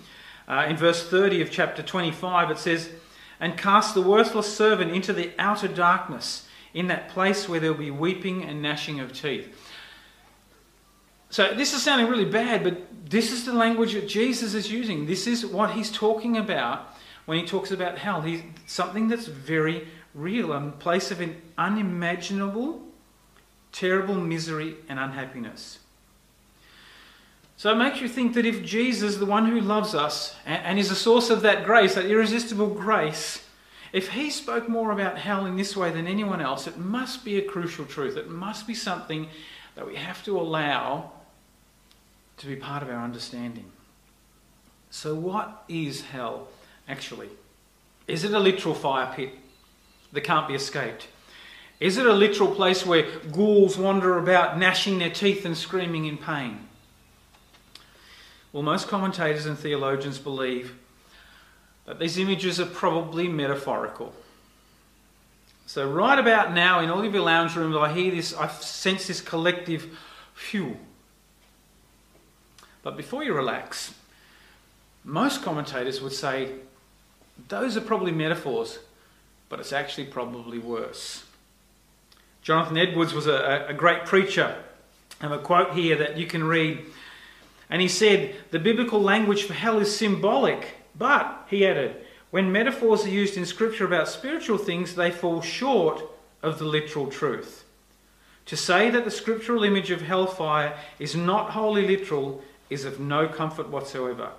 uh, 0.49 0.65
in 0.67 0.79
verse 0.79 1.07
30 1.07 1.43
of 1.43 1.51
chapter 1.51 1.83
25, 1.83 2.51
it 2.51 2.59
says, 2.59 2.89
And 3.39 3.59
cast 3.59 3.95
the 3.95 4.03
worthless 4.03 4.55
servant 4.55 4.93
into 4.93 5.13
the 5.13 5.33
outer 5.39 5.69
darkness, 5.69 6.49
in 6.73 6.87
that 6.87 7.11
place 7.11 7.49
where 7.51 7.61
there 7.61 7.73
will 7.73 7.79
be 7.79 7.91
weeping 7.91 8.45
and 8.45 8.63
gnashing 8.63 8.99
of 8.99 9.13
teeth. 9.13 9.55
So 11.35 11.53
this 11.53 11.75
is 11.75 11.83
sounding 11.83 12.07
really 12.07 12.27
bad, 12.27 12.63
but 12.63 13.11
this 13.11 13.33
is 13.33 13.45
the 13.45 13.53
language 13.53 13.95
that 13.95 14.07
Jesus 14.07 14.55
is 14.55 14.71
using. 14.71 15.07
This 15.07 15.27
is 15.27 15.45
what 15.45 15.73
he's 15.73 15.91
talking 15.91 16.37
about 16.37 16.95
when 17.27 17.41
he 17.41 17.45
talks 17.45 17.73
about 17.73 17.99
hell. 17.99 18.21
He's 18.21 18.41
something 18.67 19.09
that's 19.09 19.27
very 19.27 19.89
real, 20.15 20.53
a 20.53 20.71
place 20.71 21.11
of 21.11 21.21
an 21.21 21.43
unimaginable, 21.59 22.83
terrible 23.73 24.15
misery 24.15 24.77
and 24.89 25.01
unhappiness. 25.01 25.81
So 27.57 27.73
it 27.73 27.79
makes 27.79 28.01
you 28.01 28.09
think 28.09 28.35
that 28.35 28.47
if 28.47 28.63
Jesus, 28.63 29.17
the 29.17 29.27
one 29.27 29.47
who 29.47 29.61
loves 29.61 29.93
us 29.93 30.37
and 30.47 30.79
is 30.79 30.89
the 30.89 30.95
source 30.95 31.31
of 31.31 31.41
that 31.41 31.65
grace, 31.65 31.97
that 31.97 32.07
irresistible 32.07 32.69
grace, 32.69 33.45
if 33.93 34.11
he 34.11 34.31
spoke 34.31 34.69
more 34.69 34.93
about 34.93 35.19
hell 35.19 35.47
in 35.47 35.57
this 35.57 35.77
way 35.77 35.91
than 35.91 36.07
anyone 36.07 36.41
else, 36.41 36.69
it 36.69 36.79
must 36.79 37.25
be 37.25 37.39
a 37.39 37.43
crucial 37.43 37.87
truth. 37.87 38.17
It 38.17 38.31
must 38.31 38.69
be 38.69 38.75
something 38.75 39.27
that 39.75 39.85
we 39.85 39.97
have 39.97 40.23
to 40.27 40.39
allow 40.39 41.11
to 42.39 42.47
be 42.47 42.57
part 42.57 42.83
of 42.83 42.89
our 42.89 43.03
understanding. 43.03 43.71
So, 44.91 45.15
what 45.15 45.65
is 45.69 46.03
hell 46.03 46.49
actually? 46.89 47.29
Is 48.07 48.25
it 48.25 48.33
a 48.33 48.39
literal 48.39 48.75
fire 48.75 49.13
pit 49.15 49.31
that 50.13 50.23
can't 50.23 50.47
be 50.49 50.55
escaped? 50.55 51.09
Is 51.81 51.97
it 51.97 52.07
a 52.07 52.13
literal 52.13 52.55
place 52.55 52.87
where 52.87 53.07
ghouls 53.33 53.77
wander 53.77 54.19
about 54.19 54.59
gnashing 54.59 54.99
their 54.99 55.11
teeth 55.11 55.45
and 55.45 55.57
screaming 55.57 56.05
in 56.05 56.17
pain? 56.17 56.69
Well, 58.53 58.63
most 58.63 58.87
commentators 58.87 59.47
and 59.47 59.59
theologians 59.59 60.19
believe 60.19 60.77
that 61.87 61.99
these 61.99 62.19
images 62.19 62.61
are 62.61 62.67
probably 62.67 63.27
metaphorical. 63.27 64.15
So, 65.67 65.91
right 65.91 66.19
about 66.19 66.55
now, 66.55 66.81
in 66.81 66.91
all 66.91 67.05
of 67.05 67.13
your 67.13 67.25
lounge 67.25 67.57
rooms, 67.57 67.75
I 67.77 67.93
hear 67.93 68.15
this, 68.15 68.35
I 68.35 68.49
sense 68.49 69.09
this 69.09 69.21
collective 69.21 69.99
phew. 70.35 70.77
But 72.85 72.97
before 72.97 73.25
you 73.25 73.35
relax, 73.35 73.95
most 75.03 75.43
commentators 75.43 76.01
would 76.01 76.13
say 76.13 76.53
those 77.49 77.77
are 77.77 77.81
probably 77.81 78.13
metaphors, 78.13 78.79
but 79.49 79.59
it's 79.59 79.73
actually 79.73 80.07
probably 80.07 80.59
worse. 80.59 81.25
Jonathan 82.43 82.77
Edwards 82.77 83.15
was 83.15 83.27
a, 83.27 83.67
a 83.69 83.75
great 83.75 84.05
preacher. 84.05 84.55
I 85.21 85.25
have 85.25 85.33
a 85.33 85.43
quote 85.43 85.73
here 85.73 85.97
that 85.97 86.19
you 86.19 86.27
can 86.27 86.45
read 86.45 86.85
and 87.71 87.81
he 87.81 87.89
said, 87.89 88.37
the 88.51 88.59
biblical 88.59 89.01
language 89.01 89.45
for 89.45 89.55
hell 89.55 89.79
is 89.79 89.97
symbolic, 89.97 90.75
but, 90.97 91.47
he 91.49 91.67
added, 91.67 91.97
when 92.31 92.53
metaphors 92.53 93.07
are 93.07 93.11
used 93.11 93.37
in 93.37 93.47
Scripture 93.47 93.87
about 93.87 94.09
spiritual 94.09 94.59
things, 94.59 94.95
they 94.95 95.11
fall 95.11 95.41
short 95.41 96.03
of 96.43 96.59
the 96.59 96.65
literal 96.67 97.07
truth. 97.07 97.65
To 98.47 98.57
say 98.57 98.91
that 98.91 99.05
the 99.05 99.11
scriptural 99.11 99.65
image 99.65 99.91
of 99.91 100.03
hellfire 100.03 100.79
is 100.99 101.17
not 101.17 101.51
wholly 101.51 101.87
literal 101.87 102.43
is 102.71 102.85
of 102.85 103.01
no 103.01 103.29
comfort 103.29 103.69
whatsoever. 103.69 104.31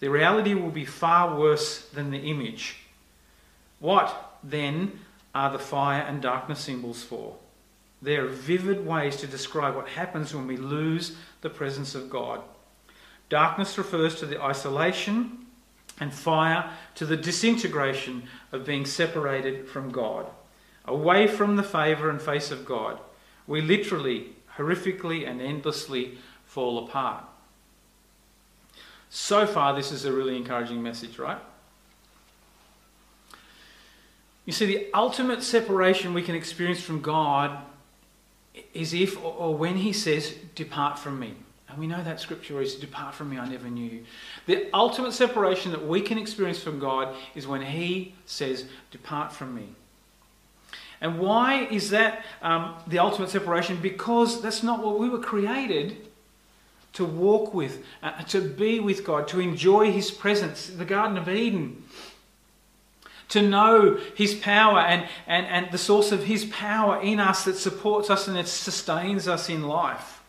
The 0.00 0.10
reality 0.10 0.54
will 0.54 0.70
be 0.70 0.84
far 0.84 1.38
worse 1.38 1.86
than 1.88 2.10
the 2.10 2.18
image. 2.18 2.76
What, 3.78 4.38
then, 4.42 5.00
are 5.34 5.50
the 5.50 5.58
fire 5.58 6.02
and 6.02 6.20
darkness 6.20 6.60
symbols 6.60 7.02
for? 7.02 7.36
They 8.00 8.16
are 8.16 8.26
vivid 8.26 8.84
ways 8.84 9.16
to 9.16 9.26
describe 9.26 9.76
what 9.76 9.88
happens 9.88 10.34
when 10.34 10.46
we 10.46 10.56
lose 10.56 11.16
the 11.40 11.50
presence 11.50 11.94
of 11.94 12.10
God. 12.10 12.40
Darkness 13.28 13.78
refers 13.78 14.16
to 14.16 14.26
the 14.26 14.42
isolation, 14.42 15.42
and 16.00 16.12
fire 16.12 16.70
to 16.96 17.06
the 17.06 17.16
disintegration 17.16 18.24
of 18.50 18.66
being 18.66 18.84
separated 18.84 19.68
from 19.68 19.90
God, 19.90 20.26
away 20.84 21.26
from 21.26 21.56
the 21.56 21.62
favour 21.62 22.10
and 22.10 22.20
face 22.20 22.50
of 22.50 22.64
God. 22.64 22.98
We 23.46 23.60
literally, 23.60 24.30
horrifically, 24.56 25.28
and 25.28 25.40
endlessly 25.40 26.18
fall 26.44 26.84
apart. 26.84 27.24
So 29.14 29.46
far, 29.46 29.74
this 29.74 29.92
is 29.92 30.06
a 30.06 30.12
really 30.12 30.38
encouraging 30.38 30.82
message, 30.82 31.18
right? 31.18 31.36
You 34.46 34.54
see, 34.54 34.64
the 34.64 34.86
ultimate 34.94 35.42
separation 35.42 36.14
we 36.14 36.22
can 36.22 36.34
experience 36.34 36.80
from 36.80 37.02
God 37.02 37.58
is 38.72 38.94
if 38.94 39.22
or 39.22 39.54
when 39.54 39.76
He 39.76 39.92
says, 39.92 40.34
Depart 40.54 40.98
from 40.98 41.20
me. 41.20 41.34
And 41.68 41.76
we 41.76 41.86
know 41.86 42.02
that 42.02 42.20
scripture 42.20 42.62
is, 42.62 42.76
Depart 42.76 43.14
from 43.14 43.28
me, 43.28 43.36
I 43.36 43.46
never 43.46 43.68
knew 43.68 43.84
you. 43.84 44.04
The 44.46 44.70
ultimate 44.72 45.12
separation 45.12 45.72
that 45.72 45.86
we 45.86 46.00
can 46.00 46.16
experience 46.16 46.62
from 46.62 46.78
God 46.78 47.14
is 47.34 47.46
when 47.46 47.60
He 47.60 48.14
says, 48.24 48.64
Depart 48.90 49.30
from 49.30 49.54
me. 49.54 49.74
And 51.02 51.18
why 51.18 51.66
is 51.66 51.90
that 51.90 52.24
um, 52.40 52.76
the 52.86 52.98
ultimate 52.98 53.28
separation? 53.28 53.76
Because 53.76 54.40
that's 54.40 54.62
not 54.62 54.82
what 54.82 54.98
we 54.98 55.10
were 55.10 55.20
created 55.20 56.08
to 56.94 57.04
walk 57.04 57.54
with, 57.54 57.84
uh, 58.02 58.22
to 58.24 58.40
be 58.40 58.80
with 58.80 59.04
God, 59.04 59.26
to 59.28 59.40
enjoy 59.40 59.90
His 59.92 60.10
presence, 60.10 60.66
the 60.66 60.84
Garden 60.84 61.16
of 61.16 61.28
Eden, 61.28 61.84
to 63.28 63.40
know 63.40 63.98
His 64.14 64.34
power 64.34 64.78
and, 64.80 65.08
and, 65.26 65.46
and 65.46 65.72
the 65.72 65.78
source 65.78 66.12
of 66.12 66.24
His 66.24 66.44
power 66.46 67.00
in 67.00 67.18
us 67.18 67.44
that 67.44 67.56
supports 67.56 68.10
us 68.10 68.28
and 68.28 68.36
that 68.36 68.48
sustains 68.48 69.26
us 69.26 69.48
in 69.48 69.62
life. 69.62 70.20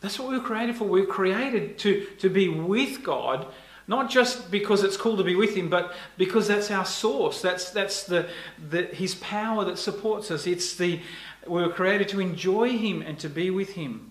That's 0.00 0.18
what 0.18 0.28
we 0.28 0.38
were 0.38 0.44
created 0.44 0.76
for. 0.76 0.84
We 0.84 1.00
were 1.00 1.06
created 1.06 1.78
to, 1.78 2.06
to 2.18 2.28
be 2.28 2.48
with 2.48 3.02
God, 3.02 3.46
not 3.86 4.10
just 4.10 4.50
because 4.50 4.82
it's 4.82 4.96
cool 4.96 5.16
to 5.16 5.24
be 5.24 5.36
with 5.36 5.54
Him, 5.54 5.68
but 5.70 5.94
because 6.18 6.48
that's 6.48 6.70
our 6.70 6.84
source. 6.84 7.40
That's, 7.40 7.70
that's 7.70 8.04
the, 8.04 8.28
the, 8.68 8.82
His 8.84 9.14
power 9.16 9.64
that 9.64 9.78
supports 9.78 10.30
us. 10.30 10.46
It's 10.46 10.74
the, 10.76 11.00
we 11.46 11.62
were 11.62 11.72
created 11.72 12.08
to 12.10 12.20
enjoy 12.20 12.76
Him 12.76 13.02
and 13.02 13.18
to 13.20 13.28
be 13.28 13.50
with 13.50 13.70
Him. 13.70 14.09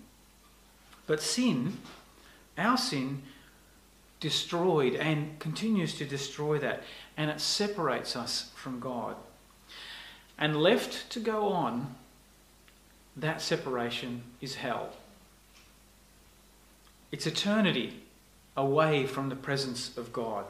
But 1.10 1.24
sin, 1.24 1.76
our 2.56 2.78
sin, 2.78 3.24
destroyed 4.20 4.94
and 4.94 5.40
continues 5.40 5.98
to 5.98 6.06
destroy 6.06 6.60
that. 6.60 6.84
And 7.18 7.32
it 7.32 7.42
separates 7.42 8.16
us 8.16 8.52
from 8.54 8.80
God. 8.80 9.16
And 10.38 10.62
left 10.62 11.10
to 11.10 11.20
go 11.20 11.48
on, 11.48 11.96
that 13.18 13.42
separation 13.42 14.22
is 14.40 14.54
hell. 14.54 14.90
It's 17.12 17.26
eternity 17.26 18.04
away 18.56 19.08
from 19.08 19.30
the 19.30 19.36
presence 19.36 19.98
of 19.98 20.14
God. 20.14 20.46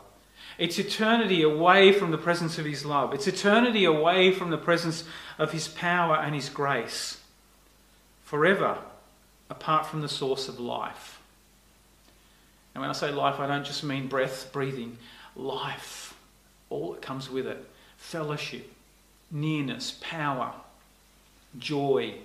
It's 0.57 0.77
eternity 0.77 1.41
away 1.41 1.93
from 1.93 2.11
the 2.11 2.17
presence 2.17 2.57
of 2.59 2.65
His 2.65 2.83
love. 2.83 3.13
It's 3.13 3.27
eternity 3.27 3.85
away 3.85 4.33
from 4.33 4.49
the 4.49 4.57
presence 4.57 5.05
of 5.37 5.53
His 5.53 5.69
power 5.69 6.17
and 6.17 6.35
His 6.35 6.49
grace. 6.49 7.21
Forever 8.25 8.79
apart 9.49 9.85
from 9.85 10.01
the 10.01 10.09
source 10.09 10.47
of 10.47 10.59
life. 10.59 11.19
And 12.73 12.81
when 12.81 12.89
I 12.89 12.93
say 12.93 13.11
life, 13.11 13.39
I 13.39 13.47
don't 13.47 13.65
just 13.65 13.83
mean 13.83 14.07
breath, 14.07 14.51
breathing. 14.51 14.97
Life, 15.35 16.15
all 16.69 16.93
that 16.93 17.01
comes 17.01 17.29
with 17.29 17.47
it 17.47 17.65
fellowship, 17.97 18.71
nearness, 19.29 19.97
power, 20.01 20.53
joy. 21.57 22.15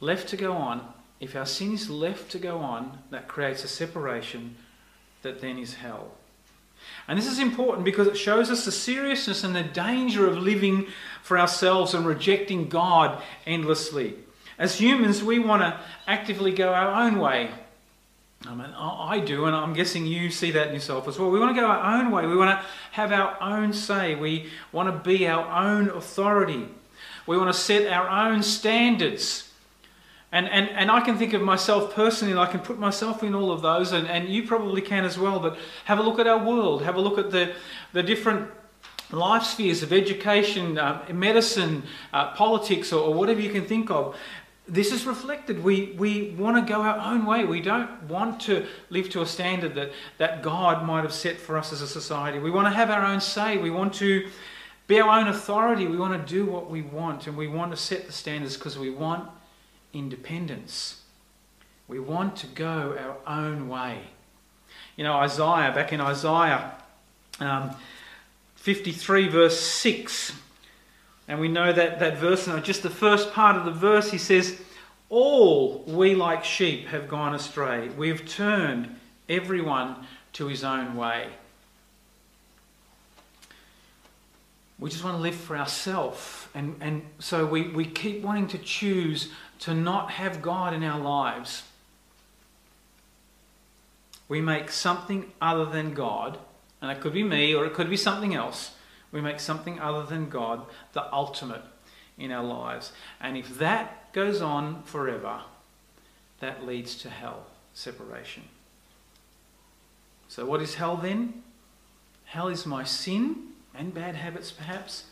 Left 0.00 0.28
to 0.30 0.36
go 0.36 0.52
on, 0.52 0.92
if 1.20 1.36
our 1.36 1.46
sin 1.46 1.72
is 1.72 1.88
left 1.88 2.32
to 2.32 2.38
go 2.38 2.58
on, 2.58 2.98
that 3.10 3.28
creates 3.28 3.62
a 3.62 3.68
separation 3.68 4.56
that 5.22 5.40
then 5.40 5.58
is 5.58 5.74
hell. 5.74 6.10
And 7.08 7.18
this 7.18 7.26
is 7.26 7.38
important 7.38 7.84
because 7.84 8.06
it 8.06 8.16
shows 8.16 8.50
us 8.50 8.64
the 8.64 8.72
seriousness 8.72 9.44
and 9.44 9.54
the 9.54 9.62
danger 9.62 10.26
of 10.26 10.38
living 10.38 10.86
for 11.22 11.38
ourselves 11.38 11.94
and 11.94 12.06
rejecting 12.06 12.68
God 12.68 13.22
endlessly. 13.46 14.14
As 14.58 14.78
humans, 14.78 15.22
we 15.22 15.38
want 15.38 15.62
to 15.62 15.80
actively 16.06 16.52
go 16.52 16.72
our 16.72 17.04
own 17.04 17.18
way. 17.18 17.50
I 18.46 18.54
mean, 18.54 18.72
I 18.76 19.20
do, 19.20 19.44
and 19.44 19.54
I'm 19.54 19.72
guessing 19.72 20.04
you 20.04 20.30
see 20.30 20.50
that 20.52 20.68
in 20.68 20.74
yourself 20.74 21.06
as 21.06 21.18
well. 21.18 21.30
We 21.30 21.38
want 21.38 21.54
to 21.54 21.60
go 21.60 21.66
our 21.66 22.00
own 22.00 22.10
way. 22.10 22.26
We 22.26 22.36
want 22.36 22.58
to 22.58 22.66
have 22.92 23.12
our 23.12 23.40
own 23.40 23.72
say. 23.72 24.14
We 24.16 24.50
want 24.72 24.88
to 24.88 25.08
be 25.08 25.28
our 25.28 25.46
own 25.64 25.88
authority. 25.88 26.66
We 27.26 27.36
want 27.36 27.52
to 27.52 27.58
set 27.58 27.92
our 27.92 28.08
own 28.08 28.42
standards. 28.42 29.51
And, 30.32 30.48
and, 30.48 30.70
and 30.70 30.90
I 30.90 31.00
can 31.00 31.18
think 31.18 31.34
of 31.34 31.42
myself 31.42 31.94
personally, 31.94 32.32
and 32.32 32.40
I 32.40 32.46
can 32.46 32.60
put 32.60 32.78
myself 32.78 33.22
in 33.22 33.34
all 33.34 33.52
of 33.52 33.60
those, 33.60 33.92
and, 33.92 34.08
and 34.08 34.28
you 34.28 34.46
probably 34.46 34.80
can 34.80 35.04
as 35.04 35.18
well. 35.18 35.38
But 35.38 35.58
have 35.84 35.98
a 35.98 36.02
look 36.02 36.18
at 36.18 36.26
our 36.26 36.42
world, 36.42 36.82
have 36.82 36.96
a 36.96 37.00
look 37.00 37.18
at 37.18 37.30
the, 37.30 37.54
the 37.92 38.02
different 38.02 38.50
life 39.10 39.42
spheres 39.42 39.82
of 39.82 39.92
education, 39.92 40.78
uh, 40.78 41.04
medicine, 41.12 41.82
uh, 42.14 42.32
politics, 42.32 42.92
or, 42.92 43.08
or 43.08 43.14
whatever 43.14 43.40
you 43.40 43.50
can 43.50 43.66
think 43.66 43.90
of 43.90 44.16
this 44.68 44.92
is 44.92 45.04
reflected. 45.06 45.62
We, 45.62 45.94
we 45.98 46.30
want 46.30 46.56
to 46.56 46.72
go 46.72 46.82
our 46.82 47.12
own 47.12 47.26
way. 47.26 47.44
We 47.44 47.60
don't 47.60 48.04
want 48.04 48.40
to 48.42 48.66
live 48.90 49.10
to 49.10 49.22
a 49.22 49.26
standard 49.26 49.74
that, 49.74 49.92
that 50.18 50.42
God 50.42 50.86
might 50.86 51.02
have 51.02 51.12
set 51.12 51.36
for 51.36 51.58
us 51.58 51.72
as 51.72 51.82
a 51.82 51.86
society. 51.88 52.38
We 52.38 52.50
want 52.50 52.66
to 52.66 52.70
have 52.70 52.88
our 52.88 53.04
own 53.04 53.20
say. 53.20 53.58
We 53.58 53.70
want 53.70 53.92
to 53.94 54.28
be 54.86 55.00
our 55.00 55.18
own 55.18 55.28
authority. 55.28 55.86
We 55.86 55.96
want 55.96 56.26
to 56.26 56.32
do 56.32 56.46
what 56.46 56.70
we 56.70 56.82
want. 56.82 57.26
And 57.26 57.36
we 57.36 57.48
want 57.48 57.72
to 57.72 57.76
set 57.76 58.06
the 58.06 58.12
standards 58.12 58.56
because 58.56 58.78
we 58.78 58.90
want 58.90 59.28
independence. 59.92 61.02
We 61.88 61.98
want 61.98 62.36
to 62.36 62.46
go 62.46 62.96
our 62.98 63.16
own 63.26 63.68
way. 63.68 64.00
You 64.96 65.04
know, 65.04 65.14
Isaiah, 65.14 65.72
back 65.74 65.92
in 65.92 66.00
Isaiah 66.00 66.72
um, 67.40 67.74
53, 68.56 69.28
verse 69.28 69.58
6, 69.58 70.32
and 71.28 71.40
we 71.40 71.48
know 71.48 71.72
that, 71.72 71.98
that 72.00 72.18
verse, 72.18 72.46
and 72.46 72.62
just 72.64 72.82
the 72.82 72.90
first 72.90 73.32
part 73.32 73.56
of 73.56 73.64
the 73.64 73.70
verse, 73.70 74.10
he 74.10 74.18
says, 74.18 74.60
All 75.08 75.82
we 75.86 76.14
like 76.14 76.44
sheep 76.44 76.86
have 76.88 77.08
gone 77.08 77.34
astray. 77.34 77.88
We've 77.90 78.26
turned 78.26 78.96
everyone 79.28 79.96
to 80.34 80.46
his 80.46 80.64
own 80.64 80.96
way. 80.96 81.28
We 84.78 84.90
just 84.90 85.04
want 85.04 85.16
to 85.16 85.22
live 85.22 85.36
for 85.36 85.56
ourselves. 85.56 86.48
And, 86.54 86.76
and 86.80 87.02
so 87.20 87.46
we, 87.46 87.68
we 87.68 87.84
keep 87.84 88.22
wanting 88.22 88.48
to 88.48 88.58
choose 88.58 89.30
to 89.62 89.74
not 89.74 90.12
have 90.12 90.42
God 90.42 90.74
in 90.74 90.84
our 90.84 91.00
lives. 91.00 91.64
We 94.28 94.40
make 94.40 94.70
something 94.70 95.32
other 95.40 95.64
than 95.64 95.94
God, 95.94 96.38
and 96.80 96.90
it 96.90 97.00
could 97.00 97.12
be 97.12 97.22
me 97.22 97.54
or 97.54 97.66
it 97.66 97.74
could 97.74 97.90
be 97.90 97.96
something 97.96 98.34
else 98.34 98.72
we 99.12 99.20
make 99.20 99.38
something 99.38 99.78
other 99.78 100.04
than 100.04 100.28
God 100.28 100.64
the 100.94 101.12
ultimate 101.14 101.62
in 102.18 102.32
our 102.32 102.42
lives. 102.42 102.92
And 103.20 103.36
if 103.36 103.58
that 103.58 104.12
goes 104.12 104.40
on 104.40 104.82
forever, 104.84 105.42
that 106.40 106.66
leads 106.66 106.96
to 107.02 107.10
hell, 107.10 107.46
separation. 107.74 108.44
So, 110.28 110.46
what 110.46 110.62
is 110.62 110.76
hell 110.76 110.96
then? 110.96 111.42
Hell 112.24 112.48
is 112.48 112.64
my 112.64 112.84
sin 112.84 113.48
and 113.74 113.94
bad 113.94 114.16
habits, 114.16 114.50
perhaps, 114.50 115.04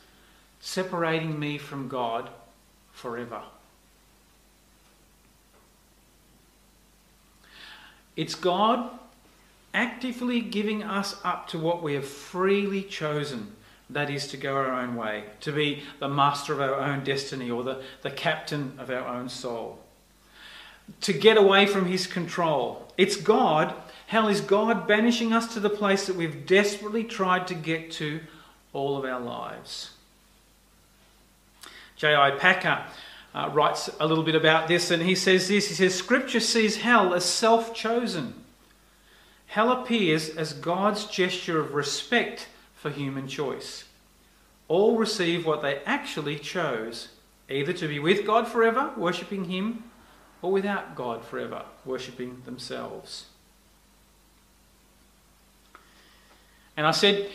separating 0.60 1.38
me 1.38 1.58
from 1.58 1.88
God 1.88 2.30
forever. 2.92 3.42
It's 8.20 8.34
God 8.34 8.90
actively 9.72 10.42
giving 10.42 10.82
us 10.82 11.18
up 11.24 11.48
to 11.48 11.58
what 11.58 11.82
we 11.82 11.94
have 11.94 12.06
freely 12.06 12.82
chosen 12.82 13.52
that 13.88 14.10
is 14.10 14.26
to 14.26 14.36
go 14.36 14.56
our 14.56 14.70
own 14.70 14.94
way, 14.94 15.24
to 15.40 15.50
be 15.50 15.84
the 16.00 16.08
master 16.08 16.52
of 16.52 16.60
our 16.60 16.74
own 16.74 17.02
destiny 17.02 17.50
or 17.50 17.64
the, 17.64 17.82
the 18.02 18.10
captain 18.10 18.74
of 18.78 18.90
our 18.90 19.06
own 19.06 19.30
soul, 19.30 19.78
to 21.00 21.14
get 21.14 21.38
away 21.38 21.64
from 21.64 21.86
his 21.86 22.06
control. 22.06 22.92
It's 22.98 23.16
God. 23.16 23.72
Hell 24.08 24.28
is 24.28 24.42
God 24.42 24.86
banishing 24.86 25.32
us 25.32 25.54
to 25.54 25.60
the 25.60 25.70
place 25.70 26.06
that 26.06 26.14
we've 26.14 26.44
desperately 26.44 27.04
tried 27.04 27.48
to 27.48 27.54
get 27.54 27.90
to 27.92 28.20
all 28.74 28.98
of 28.98 29.06
our 29.06 29.20
lives. 29.20 29.92
J.I. 31.96 32.32
Packer 32.32 32.84
uh, 33.34 33.50
writes 33.52 33.88
a 34.00 34.06
little 34.06 34.24
bit 34.24 34.34
about 34.34 34.68
this, 34.68 34.90
and 34.90 35.02
he 35.02 35.14
says 35.14 35.48
this 35.48 35.68
He 35.68 35.74
says, 35.74 35.94
Scripture 35.94 36.40
sees 36.40 36.78
hell 36.78 37.14
as 37.14 37.24
self 37.24 37.74
chosen. 37.74 38.34
Hell 39.46 39.72
appears 39.72 40.28
as 40.30 40.52
God's 40.52 41.06
gesture 41.06 41.58
of 41.58 41.74
respect 41.74 42.48
for 42.74 42.90
human 42.90 43.26
choice. 43.26 43.84
All 44.68 44.96
receive 44.96 45.44
what 45.44 45.62
they 45.62 45.80
actually 45.84 46.38
chose, 46.38 47.08
either 47.48 47.72
to 47.72 47.88
be 47.88 47.98
with 47.98 48.24
God 48.24 48.46
forever, 48.46 48.92
worshipping 48.96 49.46
Him, 49.46 49.84
or 50.42 50.52
without 50.52 50.94
God 50.94 51.24
forever, 51.24 51.64
worshipping 51.84 52.42
themselves. 52.44 53.26
And 56.76 56.86
I 56.86 56.92
said, 56.92 57.28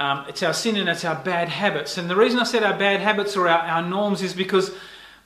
um, 0.00 0.24
it's 0.28 0.42
our 0.42 0.52
sin 0.52 0.76
and 0.76 0.88
it's 0.88 1.04
our 1.04 1.14
bad 1.14 1.48
habits. 1.48 1.98
And 1.98 2.08
the 2.08 2.16
reason 2.16 2.40
I 2.40 2.44
said 2.44 2.62
our 2.62 2.78
bad 2.78 3.00
habits 3.00 3.36
or 3.36 3.48
our, 3.48 3.58
our 3.60 3.82
norms 3.82 4.22
is 4.22 4.32
because, 4.32 4.70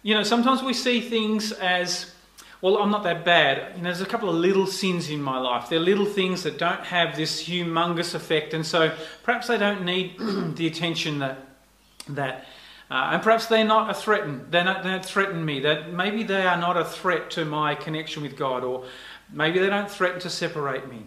you 0.02 0.14
know, 0.14 0.22
sometimes 0.22 0.62
we 0.62 0.72
see 0.72 1.00
things 1.00 1.52
as 1.52 2.12
well, 2.60 2.78
I'm 2.78 2.90
not 2.90 3.04
that 3.04 3.24
bad. 3.24 3.76
You 3.76 3.82
know, 3.82 3.90
there's 3.90 4.00
a 4.00 4.06
couple 4.06 4.28
of 4.28 4.34
little 4.34 4.66
sins 4.66 5.10
in 5.10 5.22
my 5.22 5.38
life. 5.38 5.68
They're 5.68 5.78
little 5.78 6.04
things 6.04 6.42
that 6.42 6.58
don't 6.58 6.80
have 6.80 7.16
this 7.16 7.44
humongous 7.44 8.14
effect, 8.14 8.52
and 8.52 8.66
so 8.66 8.92
perhaps 9.22 9.46
they 9.46 9.58
don't 9.58 9.84
need 9.84 10.18
the 10.56 10.66
attention 10.66 11.20
that 11.20 11.38
that. 12.08 12.46
Uh, 12.90 13.10
and 13.12 13.22
perhaps 13.22 13.46
they're 13.46 13.64
not 13.64 13.90
a 13.90 13.94
threat. 13.94 14.50
They're 14.50 14.64
not, 14.64 14.82
they 14.82 14.90
don't 14.90 15.04
threaten 15.04 15.44
me. 15.44 15.60
That 15.60 15.92
maybe 15.92 16.22
they 16.22 16.46
are 16.46 16.56
not 16.56 16.76
a 16.76 16.84
threat 16.84 17.30
to 17.32 17.44
my 17.44 17.74
connection 17.74 18.22
with 18.22 18.36
God, 18.36 18.64
or 18.64 18.86
maybe 19.30 19.58
they 19.58 19.68
don't 19.68 19.90
threaten 19.90 20.20
to 20.20 20.30
separate 20.30 20.88
me. 20.88 21.06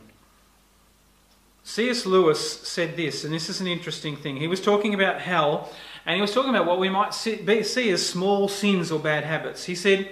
C.S. 1.64 2.06
Lewis 2.06 2.62
said 2.62 2.96
this, 2.96 3.24
and 3.24 3.34
this 3.34 3.50
is 3.50 3.62
an 3.62 3.68
interesting 3.68 4.16
thing. 4.16 4.38
He 4.38 4.48
was 4.48 4.62
talking 4.62 4.94
about 4.94 5.22
hell, 5.22 5.72
and 6.06 6.16
he 6.16 6.22
was 6.22 6.34
talking 6.34 6.50
about 6.50 6.66
what 6.66 6.80
we 6.80 6.90
might 6.90 7.14
see, 7.14 7.92
as 7.92 8.08
small 8.08 8.48
sins 8.48 8.92
or 8.92 9.00
bad 9.00 9.24
habits. 9.24 9.66
He 9.66 9.76
said 9.76 10.10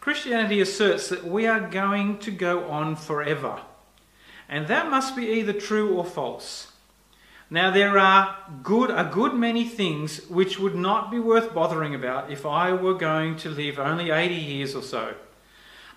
Christianity 0.00 0.60
asserts 0.60 1.08
that 1.08 1.24
we 1.24 1.46
are 1.46 1.60
going 1.60 2.18
to 2.18 2.30
go 2.30 2.68
on 2.68 2.96
forever. 2.96 3.60
And 4.48 4.66
that 4.66 4.90
must 4.90 5.14
be 5.14 5.28
either 5.28 5.52
true 5.52 5.94
or 5.94 6.04
false. 6.04 6.72
Now 7.48 7.70
there 7.70 7.98
are 7.98 8.36
good 8.62 8.90
a 8.90 9.04
good 9.12 9.34
many 9.34 9.64
things 9.64 10.28
which 10.28 10.58
would 10.58 10.76
not 10.76 11.10
be 11.10 11.18
worth 11.18 11.52
bothering 11.52 11.94
about 11.94 12.30
if 12.30 12.46
I 12.46 12.72
were 12.72 12.94
going 12.94 13.36
to 13.38 13.50
live 13.50 13.78
only 13.78 14.10
80 14.10 14.34
years 14.34 14.74
or 14.74 14.82
so, 14.82 15.14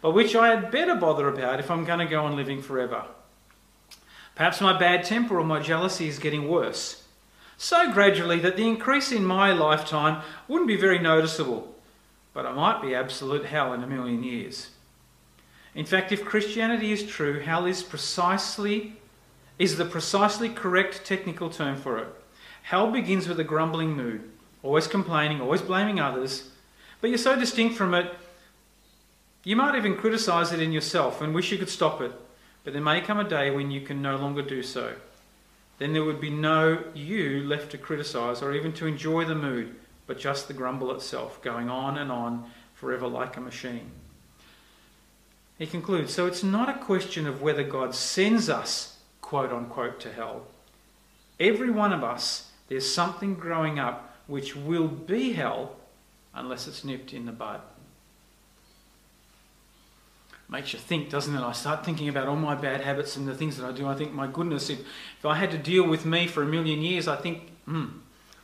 but 0.02 0.12
which 0.12 0.36
I 0.36 0.50
had 0.50 0.72
better 0.72 0.96
bother 0.96 1.28
about 1.28 1.60
if 1.60 1.70
I'm 1.70 1.86
going 1.86 2.00
to 2.00 2.06
go 2.06 2.26
on 2.26 2.36
living 2.36 2.62
forever. 2.62 3.06
Perhaps 4.36 4.62
my 4.62 4.78
bad 4.78 5.04
temper 5.06 5.40
or 5.40 5.44
my 5.44 5.60
jealousy 5.60 6.08
is 6.08 6.18
getting 6.18 6.48
worse. 6.48 7.03
So 7.64 7.94
gradually 7.94 8.40
that 8.40 8.58
the 8.58 8.68
increase 8.68 9.14
in 9.14 9.24
my 9.24 9.54
lifetime 9.54 10.22
wouldn't 10.50 10.68
be 10.68 10.76
very 10.76 11.00
noticeable 11.00 11.74
but 12.34 12.44
it 12.44 12.54
might 12.56 12.82
be 12.82 12.94
absolute 12.94 13.46
hell 13.46 13.72
in 13.72 13.82
a 13.82 13.88
million 13.88 14.22
years. 14.22 14.72
In 15.74 15.86
fact, 15.86 16.12
if 16.12 16.26
Christianity 16.26 16.92
is 16.92 17.08
true, 17.08 17.40
hell 17.40 17.66
is 17.66 17.82
precisely 17.82 18.98
is 19.58 19.78
the 19.78 19.86
precisely 19.86 20.50
correct 20.50 21.06
technical 21.06 21.50
term 21.50 21.78
for 21.78 22.00
it. 22.00 22.08
Hell 22.64 22.92
begins 22.92 23.30
with 23.30 23.40
a 23.40 23.46
grumbling 23.46 23.96
mood, 23.96 24.30
always 24.62 24.88
complaining, 24.88 25.40
always 25.40 25.62
blaming 25.62 26.02
others, 26.02 26.50
but 27.00 27.12
you're 27.12 27.18
so 27.18 27.40
distinct 27.40 27.78
from 27.78 27.94
it, 27.94 28.14
you 29.46 29.56
might 29.56 29.78
even 29.78 29.96
criticize 29.96 30.52
it 30.52 30.60
in 30.62 30.74
yourself 30.74 31.22
and 31.22 31.34
wish 31.34 31.50
you 31.50 31.58
could 31.58 31.70
stop 31.70 32.02
it, 32.02 32.12
but 32.66 32.74
there 32.74 32.82
may 32.82 33.00
come 33.00 33.22
a 33.22 33.24
day 33.24 33.52
when 33.52 33.72
you 33.72 33.80
can 33.80 34.02
no 34.02 34.18
longer 34.18 34.42
do 34.42 34.62
so. 34.62 34.96
Then 35.80 35.94
there 35.94 36.04
would 36.04 36.22
be 36.22 36.30
no 36.30 36.84
you 36.94 37.44
left 37.44 37.72
to 37.72 37.78
criticize 37.78 38.42
or 38.42 38.54
even 38.54 38.74
to 38.74 38.86
enjoy 38.86 39.26
the 39.26 39.36
mood 39.36 39.76
but 40.06 40.20
just 40.20 40.48
the 40.48 40.54
grumble 40.54 40.92
itself, 40.92 41.42
going 41.42 41.70
on 41.70 41.98
and 41.98 42.12
on 42.12 42.50
forever 42.74 43.08
like 43.08 43.38
a 43.38 43.42
machine. 43.42 43.92
He 45.58 45.66
concludes 45.66 46.14
So 46.14 46.26
it's 46.26 46.44
not 46.44 46.70
a 46.70 46.84
question 46.84 47.26
of 47.26 47.42
whether 47.42 47.64
God 47.64 47.96
sends 47.96 48.50
us, 48.50 48.98
quote 49.22 49.52
unquote, 49.52 50.00
to 50.02 50.12
hell. 50.12 50.46
Every 51.40 51.70
one 51.70 51.94
of 51.94 52.04
us, 52.04 52.52
there's 52.68 52.92
something 52.92 53.36
growing 53.36 53.80
up 53.80 54.18
which 54.28 54.56
will 54.56 54.88
be 54.88 55.34
hell 55.34 55.76
unless 56.34 56.68
it's 56.68 56.84
nipped 56.84 57.14
in 57.14 57.26
the 57.26 57.32
bud. 57.32 57.62
Makes 60.50 60.74
you 60.74 60.80
think, 60.80 61.10
doesn't 61.10 61.36
it? 61.36 61.42
I 61.42 61.52
start 61.52 61.84
thinking 61.84 62.10
about 62.10 62.28
all 62.28 62.36
my 62.36 62.54
bad 62.54 62.82
habits 62.82 63.16
and 63.16 63.28
the 63.28 63.34
things 63.34 63.58
that 63.58 63.66
I 63.66 63.72
do. 63.72 63.88
I 63.88 63.96
think, 63.96 64.14
my 64.14 64.28
goodness, 64.28 64.70
if, 64.70 64.80
if 64.80 65.26
I 65.26 65.36
had 65.36 65.50
to 65.52 65.58
deal 65.58 65.88
with 65.88 66.06
me 66.06 66.28
for 66.28 66.44
a 66.44 66.46
million 66.46 66.82
years, 66.82 67.08
I 67.08 67.16
think 67.16 67.54
Mm, 67.68 67.92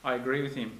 I 0.03 0.15
agree 0.15 0.41
with 0.41 0.55
him. 0.55 0.71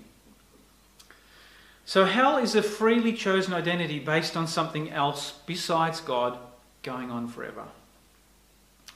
So, 1.86 2.06
hell 2.06 2.38
is 2.38 2.56
a 2.56 2.62
freely 2.62 3.14
chosen 3.14 3.54
identity 3.54 4.00
based 4.00 4.38
on 4.38 4.48
something 4.48 4.92
else 4.92 5.34
besides 5.46 6.02
God 6.02 6.38
going 6.84 7.10
on 7.10 7.28
forever. 7.28 7.66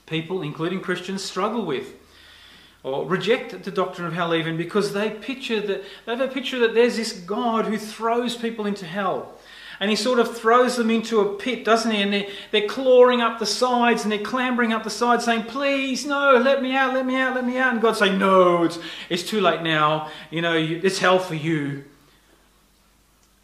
People, 0.05 0.41
including 0.41 0.79
Christians, 0.79 1.23
struggle 1.23 1.65
with 1.65 1.95
or 2.83 3.05
reject 3.07 3.63
the 3.63 3.71
doctrine 3.71 4.05
of 4.05 4.13
hell 4.13 4.35
even 4.35 4.57
because 4.57 4.93
they 4.93 5.09
picture 5.09 5.61
that 5.61 5.83
they 6.05 6.15
have 6.15 6.21
a 6.21 6.27
picture 6.27 6.59
that 6.59 6.73
there's 6.73 6.97
this 6.97 7.13
God 7.13 7.65
who 7.65 7.77
throws 7.77 8.35
people 8.35 8.65
into 8.65 8.85
hell. 8.85 9.35
And 9.79 9.89
he 9.89 9.95
sort 9.95 10.19
of 10.19 10.37
throws 10.37 10.75
them 10.75 10.89
into 10.89 11.19
a 11.19 11.35
pit, 11.35 11.65
doesn't 11.65 11.91
he? 11.91 12.01
And 12.01 12.13
they're, 12.13 12.27
they're 12.51 12.67
clawing 12.67 13.21
up 13.21 13.39
the 13.39 13.45
sides 13.45 14.03
and 14.03 14.11
they're 14.11 14.19
clambering 14.19 14.71
up 14.71 14.83
the 14.83 14.89
sides, 14.89 15.25
saying, 15.25 15.43
Please, 15.43 16.05
no, 16.05 16.37
let 16.37 16.61
me 16.61 16.75
out, 16.75 16.93
let 16.93 17.05
me 17.05 17.15
out, 17.15 17.35
let 17.35 17.45
me 17.45 17.57
out. 17.57 17.73
And 17.73 17.81
God's 17.81 17.99
saying, 17.99 18.17
No, 18.17 18.63
it's, 18.63 18.79
it's 19.09 19.23
too 19.23 19.41
late 19.41 19.61
now. 19.61 20.09
You 20.29 20.41
know, 20.41 20.55
it's 20.55 20.99
hell 20.99 21.19
for 21.19 21.35
you. 21.35 21.83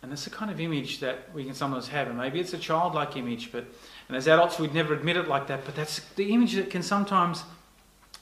And 0.02 0.12
that's 0.12 0.24
the 0.24 0.30
kind 0.30 0.50
of 0.50 0.60
image 0.60 1.00
that 1.00 1.34
we 1.34 1.44
can 1.44 1.54
sometimes 1.54 1.88
have. 1.90 2.08
And 2.08 2.18
maybe 2.18 2.40
it's 2.40 2.54
a 2.54 2.58
childlike 2.58 3.18
image, 3.18 3.52
but 3.52 3.66
and 4.10 4.18
as 4.18 4.28
adults 4.28 4.58
we'd 4.58 4.74
never 4.74 4.94
admit 4.94 5.18
it 5.18 5.28
like 5.28 5.48
that, 5.48 5.64
but 5.66 5.76
that's 5.76 6.00
the 6.16 6.34
image 6.34 6.56
that 6.56 6.72
can 6.72 6.82
sometimes 6.82 7.44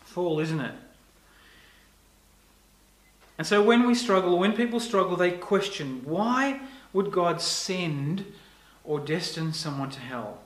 fall, 0.03 0.39
isn't 0.41 0.59
it? 0.59 0.75
And 3.37 3.47
so 3.47 3.63
when 3.63 3.87
we 3.87 3.95
struggle, 3.95 4.37
when 4.37 4.51
people 4.51 4.79
struggle, 4.79 5.15
they 5.15 5.31
question 5.31 6.01
why 6.03 6.59
would 6.93 7.11
God 7.11 7.41
send 7.41 8.25
or 8.83 8.99
destine 8.99 9.53
someone 9.53 9.89
to 9.91 9.99
hell? 9.99 10.39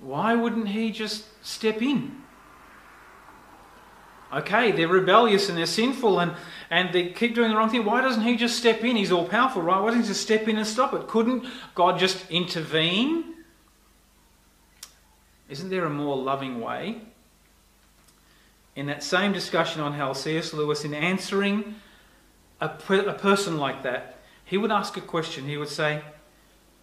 Why 0.00 0.34
wouldn't 0.34 0.68
He 0.68 0.90
just 0.90 1.24
step 1.44 1.82
in? 1.82 2.24
Okay, 4.34 4.72
they're 4.72 4.88
rebellious 4.88 5.48
and 5.48 5.56
they're 5.56 5.64
sinful 5.64 6.18
and, 6.18 6.34
and 6.68 6.92
they 6.92 7.10
keep 7.10 7.36
doing 7.36 7.50
the 7.50 7.56
wrong 7.56 7.70
thing. 7.70 7.84
Why 7.84 8.00
doesn't 8.00 8.24
he 8.24 8.36
just 8.36 8.58
step 8.58 8.82
in? 8.82 8.96
He's 8.96 9.12
all 9.12 9.28
powerful, 9.28 9.62
right? 9.62 9.80
Why 9.80 9.88
doesn't 9.88 10.02
he 10.02 10.08
just 10.08 10.22
step 10.22 10.48
in 10.48 10.56
and 10.56 10.66
stop 10.66 10.92
it? 10.92 11.06
Couldn't 11.06 11.46
God 11.76 12.00
just 12.00 12.28
intervene? 12.30 13.34
Isn't 15.48 15.70
there 15.70 15.84
a 15.84 15.90
more 15.90 16.16
loving 16.16 16.60
way? 16.60 17.02
In 18.74 18.86
that 18.86 19.04
same 19.04 19.32
discussion 19.32 19.80
on 19.80 19.92
hell, 19.92 20.14
C.S. 20.14 20.52
Lewis, 20.52 20.84
in 20.84 20.94
answering 20.94 21.76
a, 22.60 22.70
per, 22.70 23.08
a 23.08 23.14
person 23.14 23.58
like 23.58 23.84
that, 23.84 24.18
he 24.44 24.58
would 24.58 24.70
ask 24.70 24.96
a 24.96 25.00
question. 25.00 25.46
He 25.46 25.56
would 25.56 25.68
say, 25.68 26.02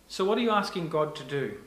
So, 0.07 0.25
what 0.25 0.37
are 0.37 0.41
you 0.41 0.51
asking 0.51 0.89
God 0.89 1.15
to 1.15 1.23
do? 1.23 1.57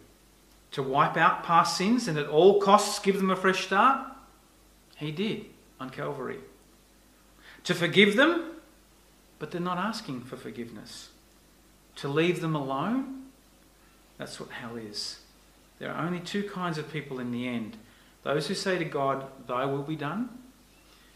To 0.73 0.83
wipe 0.83 1.17
out 1.17 1.45
past 1.45 1.77
sins 1.77 2.09
and 2.09 2.19
at 2.19 2.27
all 2.27 2.61
costs 2.61 2.99
give 2.99 3.17
them 3.17 3.31
a 3.31 3.37
fresh 3.37 3.67
start? 3.67 4.07
He 4.97 5.13
did 5.13 5.47
on 5.81 5.91
Calvary. 5.91 6.39
To 7.65 7.75
forgive 7.75 8.17
them, 8.17 8.53
but 9.39 9.51
they're 9.51 9.61
not 9.61 9.79
asking 9.79 10.23
for 10.23 10.37
forgiveness. 10.37 11.11
To 11.97 12.09
leave 12.09 12.41
them 12.41 12.57
alone, 12.57 13.27
that's 14.19 14.41
what 14.41 14.51
hell 14.51 14.77
is. 14.77 15.21
There 15.79 15.93
are 15.93 16.07
only 16.07 16.21
two 16.21 16.49
kinds 16.49 16.79
of 16.79 16.93
people 16.93 17.21
in 17.21 17.31
the 17.31 17.49
end 17.49 17.77
those 18.23 18.49
who 18.49 18.55
say 18.55 18.79
to 18.79 18.87
God, 18.87 19.27
Thy 19.47 19.67
will 19.67 19.83
be 19.83 19.97
done, 19.97 20.31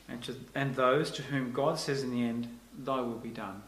and, 0.09 0.23
to, 0.25 0.37
and 0.55 0.75
those 0.77 1.11
to 1.13 1.23
whom 1.23 1.53
God 1.53 1.79
says 1.79 2.03
in 2.03 2.11
the 2.11 2.23
end, 2.23 2.49
Thy 2.79 3.01
will 3.01 3.19
be 3.19 3.31
done. 3.31 3.63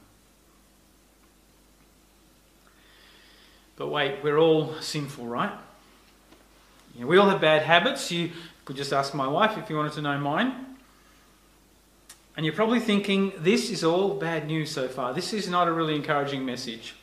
But 3.80 3.88
wait, 3.88 4.22
we're 4.22 4.36
all 4.36 4.74
sinful, 4.82 5.24
right? 5.24 5.54
You 6.94 7.00
know, 7.00 7.06
we 7.06 7.16
all 7.16 7.30
have 7.30 7.40
bad 7.40 7.62
habits. 7.62 8.12
You 8.12 8.30
could 8.66 8.76
just 8.76 8.92
ask 8.92 9.14
my 9.14 9.26
wife 9.26 9.56
if 9.56 9.70
you 9.70 9.76
wanted 9.76 9.94
to 9.94 10.02
know 10.02 10.18
mine. 10.18 10.76
And 12.36 12.44
you're 12.44 12.54
probably 12.54 12.80
thinking, 12.80 13.32
this 13.38 13.70
is 13.70 13.82
all 13.82 14.12
bad 14.12 14.46
news 14.46 14.70
so 14.70 14.86
far. 14.86 15.14
This 15.14 15.32
is 15.32 15.48
not 15.48 15.66
a 15.66 15.72
really 15.72 15.96
encouraging 15.96 16.44
message. 16.44 16.94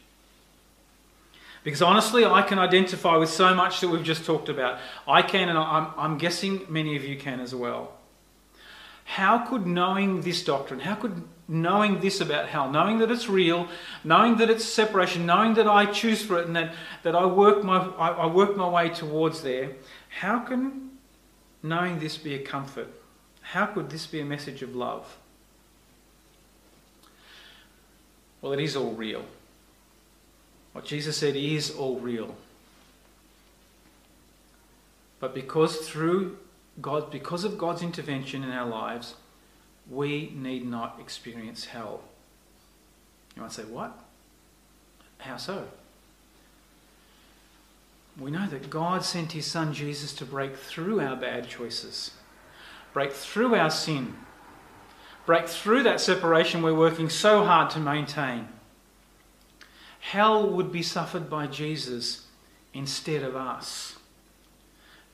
Because 1.64 1.82
honestly, 1.82 2.24
I 2.26 2.44
can 2.44 2.60
identify 2.60 3.18
with 3.18 3.32
so 3.32 3.56
much 3.56 3.82
that 3.82 3.88
we've 3.88 4.04
just 4.04 4.24
talked 4.24 4.48
about. 4.48 4.78
I 5.08 5.24
can, 5.24 5.50
and 5.50 5.58
I'm, 5.58 5.88
I'm 5.98 6.20
guessing 6.20 6.62
many 6.70 6.96
of 6.96 7.04
you 7.04 7.18
can 7.18 7.40
as 7.40 7.56
well. 7.56 7.94
How 9.04 9.40
could 9.40 9.66
knowing 9.66 10.22
this 10.22 10.44
doctrine, 10.44 10.82
how 10.82 10.94
could 10.94 11.24
knowing 11.48 12.00
this 12.00 12.20
about 12.20 12.50
hell, 12.50 12.70
knowing 12.70 13.00
that 13.00 13.10
it's 13.10 13.30
real, 13.30 13.68
knowing 14.04 14.38
that 14.38 14.50
it's 14.50 14.66
separation, 14.66 15.26
knowing 15.26 15.54
that 15.54 15.68
I 15.68 15.86
choose 15.86 16.22
for 16.22 16.40
it 16.40 16.48
and 16.48 16.56
that, 16.56 16.74
that 17.04 17.16
I, 17.16 17.26
work 17.26 17.64
my, 17.64 17.78
I, 17.78 18.10
I 18.10 18.26
work 18.26 18.58
my 18.58 18.68
way 18.68 18.90
towards 18.90 19.42
there, 19.42 19.72
how 20.10 20.40
can 20.40 20.92
knowing 21.64 22.00
this 22.00 22.18
be 22.18 22.36
a 22.36 22.40
comfort? 22.40 22.90
How 23.42 23.66
could 23.66 23.90
this 23.90 24.06
be 24.06 24.20
a 24.20 24.26
message 24.26 24.62
of 24.62 24.76
love? 24.76 25.18
Well, 28.42 28.52
it 28.52 28.60
is 28.60 28.76
all 28.76 28.92
real. 28.92 29.24
What 30.74 30.86
Jesus 30.86 31.18
said 31.18 31.36
is 31.36 31.72
all 31.72 32.00
real. 32.00 32.36
But 35.20 35.34
because 35.34 35.78
through 35.78 36.38
God, 36.82 37.10
because 37.10 37.44
of 37.44 37.58
God's 37.58 37.82
intervention 37.82 38.44
in 38.44 38.52
our 38.52 38.68
lives, 38.68 39.16
we 39.90 40.32
need 40.36 40.66
not 40.66 41.00
experience 41.00 41.66
hell. 41.66 42.02
You 43.36 43.42
might 43.42 43.52
say, 43.52 43.64
what? 43.64 43.98
How 45.20 45.38
so? 45.38 45.68
We 48.20 48.32
know 48.32 48.48
that 48.48 48.70
God 48.70 49.04
sent 49.04 49.34
his 49.34 49.46
son 49.46 49.74
Jesus 49.74 50.14
to 50.14 50.26
break 50.26 50.56
through 50.56 51.00
our 51.00 51.16
bad 51.16 51.48
choices, 51.48 52.12
break 52.94 53.14
through 53.14 53.56
our 53.56 53.70
sin, 53.70 54.16
break 55.26 55.48
through 55.48 55.84
that 55.84 56.02
separation 56.02 56.62
we're 56.62 56.74
working 56.74 57.10
so 57.10 57.44
hard 57.44 57.70
to 57.72 57.80
maintain. 57.80 58.48
Hell 60.00 60.50
would 60.50 60.72
be 60.72 60.82
suffered 60.82 61.30
by 61.30 61.48
Jesus 61.48 62.26
instead 62.74 63.24
of 63.24 63.36
us. 63.36 63.98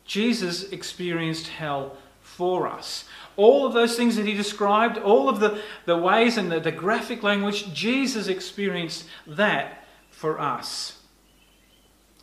Jesus 0.05 0.71
experienced 0.71 1.47
hell 1.47 1.97
for 2.21 2.67
us. 2.67 3.05
All 3.35 3.65
of 3.65 3.73
those 3.73 3.95
things 3.95 4.15
that 4.15 4.25
he 4.25 4.33
described, 4.33 4.97
all 4.97 5.27
of 5.27 5.39
the, 5.39 5.61
the 5.85 5.97
ways 5.97 6.37
and 6.37 6.51
the, 6.51 6.59
the 6.59 6.71
graphic 6.71 7.23
language, 7.23 7.73
Jesus 7.73 8.27
experienced 8.27 9.05
that 9.25 9.85
for 10.09 10.39
us. 10.39 10.99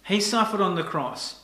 He 0.05 0.21
suffered 0.21 0.61
on 0.61 0.75
the 0.75 0.83
cross. 0.83 1.41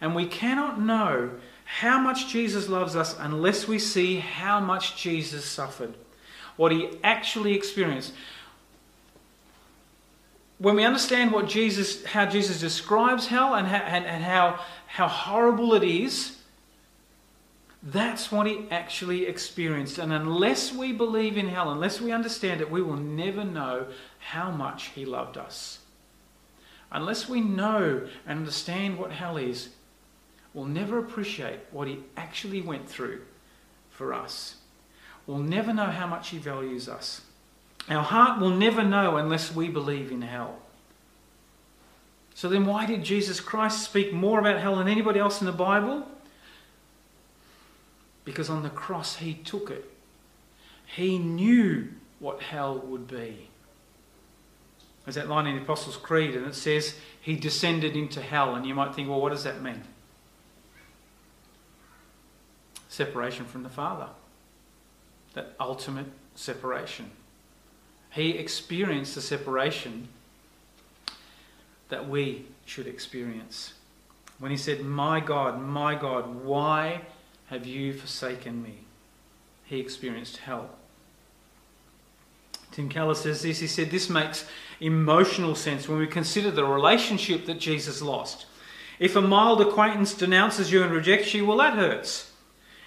And 0.00 0.14
we 0.14 0.26
cannot 0.26 0.80
know 0.80 1.30
how 1.64 1.98
much 1.98 2.28
Jesus 2.28 2.68
loves 2.68 2.96
us 2.96 3.16
unless 3.18 3.68
we 3.68 3.78
see 3.78 4.16
how 4.18 4.60
much 4.60 4.96
Jesus 4.96 5.44
suffered, 5.44 5.94
what 6.56 6.72
he 6.72 6.90
actually 7.04 7.54
experienced. 7.54 8.12
When 10.58 10.76
we 10.76 10.84
understand 10.84 11.32
what 11.32 11.48
Jesus, 11.48 12.04
how 12.04 12.26
Jesus 12.26 12.60
describes 12.60 13.26
hell 13.26 13.54
and 13.54 13.66
how, 13.66 13.78
and, 13.78 14.04
and 14.04 14.22
how, 14.22 14.60
how 14.86 15.08
horrible 15.08 15.74
it 15.74 15.82
is, 15.82 16.36
that's 17.82 18.30
what 18.30 18.46
he 18.46 18.66
actually 18.70 19.26
experienced. 19.26 19.98
And 19.98 20.12
unless 20.12 20.72
we 20.72 20.92
believe 20.92 21.36
in 21.36 21.48
hell, 21.48 21.70
unless 21.70 22.00
we 22.00 22.12
understand 22.12 22.60
it, 22.60 22.70
we 22.70 22.82
will 22.82 22.96
never 22.96 23.44
know 23.44 23.86
how 24.18 24.50
much 24.50 24.86
he 24.94 25.04
loved 25.04 25.36
us. 25.36 25.80
Unless 26.92 27.28
we 27.28 27.40
know 27.40 28.06
and 28.26 28.38
understand 28.38 28.98
what 28.98 29.10
hell 29.10 29.36
is, 29.36 29.70
we'll 30.54 30.66
never 30.66 30.98
appreciate 30.98 31.60
what 31.72 31.88
he 31.88 32.00
actually 32.16 32.60
went 32.60 32.88
through 32.88 33.22
for 33.90 34.14
us. 34.14 34.56
We'll 35.26 35.38
never 35.38 35.72
know 35.72 35.86
how 35.86 36.06
much 36.06 36.28
he 36.28 36.38
values 36.38 36.88
us. 36.88 37.22
Our 37.88 38.02
heart 38.02 38.40
will 38.40 38.50
never 38.50 38.84
know 38.84 39.16
unless 39.16 39.54
we 39.54 39.68
believe 39.68 40.12
in 40.12 40.22
hell. 40.22 40.58
So 42.34 42.48
then, 42.48 42.64
why 42.64 42.86
did 42.86 43.02
Jesus 43.02 43.40
Christ 43.40 43.82
speak 43.82 44.12
more 44.12 44.38
about 44.38 44.60
hell 44.60 44.76
than 44.76 44.88
anybody 44.88 45.18
else 45.18 45.40
in 45.40 45.46
the 45.46 45.52
Bible? 45.52 46.06
Because 48.24 48.48
on 48.48 48.62
the 48.62 48.70
cross 48.70 49.16
he 49.16 49.34
took 49.34 49.70
it. 49.70 49.90
He 50.86 51.18
knew 51.18 51.88
what 52.18 52.40
hell 52.40 52.78
would 52.78 53.08
be. 53.08 53.48
There's 55.04 55.16
that 55.16 55.28
line 55.28 55.46
in 55.46 55.56
the 55.56 55.62
Apostles' 55.62 55.96
Creed, 55.96 56.36
and 56.36 56.46
it 56.46 56.54
says, 56.54 56.94
He 57.20 57.34
descended 57.34 57.96
into 57.96 58.20
hell. 58.20 58.54
And 58.54 58.64
you 58.64 58.74
might 58.74 58.94
think, 58.94 59.08
well, 59.08 59.20
what 59.20 59.30
does 59.30 59.42
that 59.44 59.60
mean? 59.62 59.82
separation 62.92 63.46
from 63.46 63.62
the 63.62 63.70
Father. 63.70 64.08
That 65.32 65.54
ultimate 65.58 66.06
separation. 66.34 67.10
He 68.10 68.32
experienced 68.32 69.14
the 69.14 69.22
separation 69.22 70.08
that 71.88 72.06
we 72.06 72.44
should 72.66 72.86
experience. 72.86 73.72
When 74.38 74.50
he 74.50 74.58
said, 74.58 74.82
My 74.82 75.20
God, 75.20 75.60
my 75.62 75.94
God, 75.94 76.44
why 76.44 77.00
have 77.52 77.66
you 77.66 77.92
forsaken 77.92 78.62
me? 78.62 78.78
He 79.64 79.78
experienced 79.78 80.38
hell. 80.38 80.70
Tim 82.70 82.88
Keller 82.88 83.14
says 83.14 83.42
this. 83.42 83.58
He 83.58 83.66
said, 83.66 83.90
This 83.90 84.08
makes 84.08 84.46
emotional 84.80 85.54
sense 85.54 85.86
when 85.86 85.98
we 85.98 86.06
consider 86.06 86.50
the 86.50 86.64
relationship 86.64 87.44
that 87.44 87.60
Jesus 87.60 88.00
lost. 88.00 88.46
If 88.98 89.16
a 89.16 89.20
mild 89.20 89.60
acquaintance 89.60 90.14
denounces 90.14 90.72
you 90.72 90.82
and 90.82 90.94
rejects 90.94 91.34
you, 91.34 91.44
well, 91.44 91.58
that 91.58 91.74
hurts. 91.74 92.32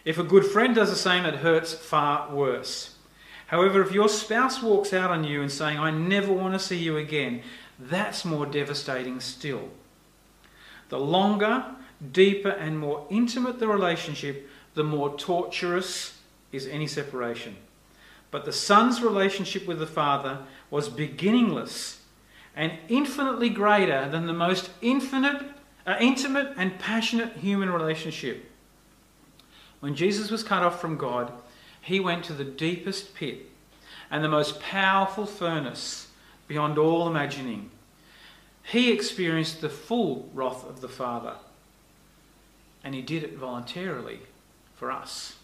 If 0.03 0.17
a 0.17 0.23
good 0.23 0.45
friend 0.45 0.73
does 0.73 0.89
the 0.89 0.95
same, 0.95 1.25
it 1.25 1.35
hurts 1.35 1.75
far 1.75 2.33
worse. 2.33 2.95
However, 3.47 3.83
if 3.83 3.91
your 3.91 4.09
spouse 4.09 4.63
walks 4.63 4.93
out 4.93 5.11
on 5.11 5.23
you 5.23 5.43
and 5.43 5.51
saying, 5.51 5.77
I 5.77 5.91
never 5.91 6.33
want 6.33 6.55
to 6.55 6.59
see 6.59 6.77
you 6.77 6.97
again, 6.97 7.43
that's 7.79 8.25
more 8.25 8.47
devastating 8.47 9.19
still. 9.19 9.69
The 10.89 10.99
longer, 10.99 11.65
deeper, 12.11 12.49
and 12.49 12.79
more 12.79 13.05
intimate 13.11 13.59
the 13.59 13.67
relationship, 13.67 14.49
the 14.75 14.83
more 14.83 15.17
torturous 15.17 16.19
is 16.51 16.67
any 16.67 16.87
separation. 16.87 17.55
But 18.29 18.45
the 18.45 18.53
son's 18.53 19.01
relationship 19.01 19.65
with 19.65 19.79
the 19.79 19.87
father 19.87 20.39
was 20.69 20.89
beginningless 20.89 22.01
and 22.55 22.73
infinitely 22.87 23.49
greater 23.49 24.09
than 24.09 24.27
the 24.27 24.33
most 24.33 24.69
infinite, 24.81 25.41
uh, 25.87 25.95
intimate 25.99 26.53
and 26.57 26.77
passionate 26.77 27.33
human 27.37 27.69
relationship. 27.69 28.51
When 29.79 29.95
Jesus 29.95 30.31
was 30.31 30.43
cut 30.43 30.63
off 30.63 30.79
from 30.79 30.97
God, 30.97 31.31
he 31.81 31.99
went 31.99 32.25
to 32.25 32.33
the 32.33 32.43
deepest 32.43 33.15
pit 33.15 33.49
and 34.09 34.23
the 34.23 34.29
most 34.29 34.59
powerful 34.59 35.25
furnace 35.25 36.07
beyond 36.47 36.77
all 36.77 37.07
imagining. 37.07 37.69
He 38.63 38.91
experienced 38.91 39.61
the 39.61 39.69
full 39.69 40.29
wrath 40.33 40.67
of 40.67 40.81
the 40.81 40.89
Father, 40.89 41.35
and 42.83 42.95
he 42.95 43.01
did 43.01 43.23
it 43.23 43.37
voluntarily 43.37 44.19
for 44.75 44.91
us. 44.91 45.35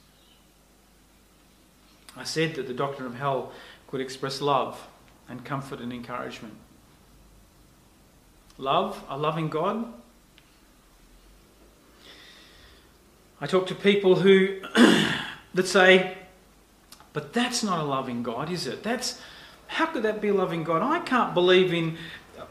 I 2.16 2.24
said 2.24 2.56
that 2.56 2.68
the 2.68 2.74
doctrine 2.74 3.08
of 3.08 3.16
hell 3.16 3.52
could 3.88 4.02
express 4.02 4.42
love 4.42 4.88
and 5.30 5.44
comfort 5.46 5.80
and 5.80 5.94
encouragement. 5.94 6.56
Love, 8.58 9.04
a 9.10 9.18
loving 9.18 9.48
God. 9.48 9.86
I 13.40 13.48
talk 13.48 13.66
to 13.68 13.76
people 13.76 14.18
who 14.18 14.62
that 15.54 15.68
say, 15.68 16.18
but 17.14 17.34
that's 17.34 17.64
not 17.64 17.80
a 17.80 17.84
loving 17.84 18.24
God, 18.24 18.52
is 18.52 18.68
it? 18.68 18.84
That's 18.84 19.20
how 19.68 19.86
could 19.88 20.04
that 20.04 20.22
be 20.22 20.28
a 20.28 20.34
loving 20.34 20.64
God? 20.64 20.82
I 20.82 21.00
can't 21.00 21.34
believe 21.34 21.74
in 21.74 21.98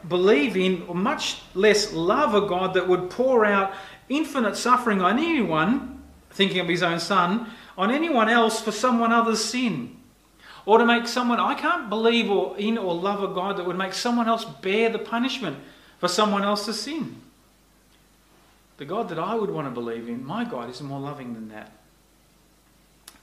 believe 0.07 0.57
in, 0.57 0.83
or 0.87 0.95
much 0.95 1.41
less 1.53 1.93
love 1.93 2.33
a 2.33 2.47
God 2.47 2.73
that 2.73 2.87
would 2.87 3.09
pour 3.09 3.45
out 3.45 3.73
infinite 4.09 4.55
suffering 4.55 5.01
on 5.01 5.19
anyone, 5.19 6.00
thinking 6.31 6.59
of 6.59 6.67
his 6.67 6.83
own 6.83 6.99
son, 6.99 7.49
on 7.77 7.91
anyone 7.91 8.29
else 8.29 8.61
for 8.61 8.71
someone 8.71 9.11
other's 9.11 9.43
sin. 9.43 9.97
Or 10.65 10.77
to 10.77 10.85
make 10.85 11.07
someone, 11.07 11.39
I 11.39 11.55
can't 11.55 11.89
believe 11.89 12.29
or 12.29 12.57
in 12.57 12.77
or 12.77 12.93
love 12.93 13.23
a 13.23 13.33
God 13.33 13.57
that 13.57 13.65
would 13.65 13.77
make 13.77 13.93
someone 13.93 14.27
else 14.27 14.45
bear 14.45 14.89
the 14.89 14.99
punishment 14.99 15.57
for 15.99 16.07
someone 16.07 16.43
else's 16.43 16.79
sin. 16.79 17.21
The 18.77 18.85
God 18.85 19.09
that 19.09 19.19
I 19.19 19.35
would 19.35 19.49
want 19.49 19.67
to 19.67 19.71
believe 19.71 20.07
in, 20.07 20.25
my 20.25 20.43
God, 20.43 20.69
is 20.69 20.81
more 20.81 20.99
loving 20.99 21.33
than 21.33 21.49
that. 21.49 21.71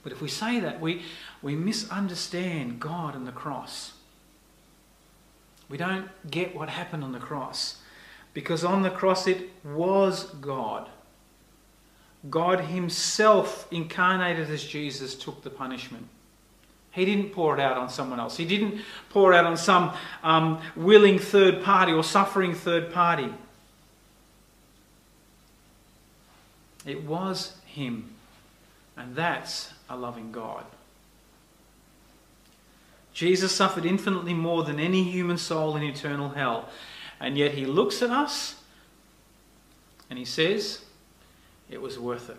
But 0.02 0.12
if 0.12 0.20
we 0.20 0.28
say 0.28 0.60
that, 0.60 0.80
we, 0.80 1.02
we 1.42 1.54
misunderstand 1.54 2.80
God 2.80 3.14
and 3.14 3.26
the 3.26 3.32
cross. 3.32 3.92
We 5.68 5.76
don't 5.76 6.08
get 6.30 6.54
what 6.54 6.68
happened 6.68 7.04
on 7.04 7.12
the 7.12 7.18
cross. 7.18 7.78
Because 8.34 8.64
on 8.64 8.82
the 8.82 8.90
cross 8.90 9.26
it 9.26 9.50
was 9.64 10.24
God. 10.34 10.88
God 12.30 12.60
Himself, 12.60 13.66
incarnated 13.70 14.50
as 14.50 14.64
Jesus, 14.64 15.14
took 15.14 15.42
the 15.42 15.50
punishment. 15.50 16.06
He 16.90 17.04
didn't 17.04 17.30
pour 17.30 17.54
it 17.54 17.60
out 17.60 17.76
on 17.76 17.88
someone 17.88 18.18
else. 18.18 18.36
He 18.36 18.44
didn't 18.44 18.80
pour 19.10 19.32
it 19.32 19.36
out 19.36 19.44
on 19.44 19.56
some 19.56 19.92
um, 20.22 20.60
willing 20.74 21.18
third 21.18 21.62
party 21.62 21.92
or 21.92 22.02
suffering 22.02 22.54
third 22.54 22.92
party. 22.92 23.32
It 26.84 27.04
was 27.04 27.56
Him. 27.66 28.10
And 28.96 29.14
that's 29.14 29.72
a 29.88 29.96
loving 29.96 30.32
God. 30.32 30.64
Jesus 33.18 33.52
suffered 33.52 33.84
infinitely 33.84 34.34
more 34.34 34.62
than 34.62 34.78
any 34.78 35.02
human 35.02 35.38
soul 35.38 35.76
in 35.76 35.82
eternal 35.82 36.28
hell. 36.28 36.68
And 37.20 37.36
yet 37.36 37.52
he 37.52 37.66
looks 37.66 38.00
at 38.00 38.10
us 38.10 38.54
and 40.08 40.18
he 40.18 40.24
says, 40.24 40.84
It 41.70 41.80
was 41.80 41.98
worth 41.98 42.30
it. 42.30 42.38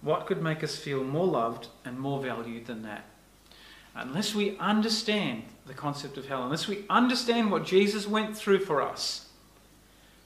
What 0.00 0.26
could 0.26 0.42
make 0.42 0.62
us 0.62 0.76
feel 0.76 1.02
more 1.02 1.26
loved 1.26 1.68
and 1.84 1.98
more 1.98 2.20
valued 2.22 2.66
than 2.66 2.82
that? 2.82 3.04
Unless 3.94 4.34
we 4.34 4.56
understand 4.58 5.42
the 5.66 5.74
concept 5.74 6.16
of 6.16 6.26
hell, 6.26 6.44
unless 6.44 6.68
we 6.68 6.84
understand 6.88 7.50
what 7.50 7.66
Jesus 7.66 8.06
went 8.06 8.36
through 8.36 8.60
for 8.60 8.80
us, 8.80 9.28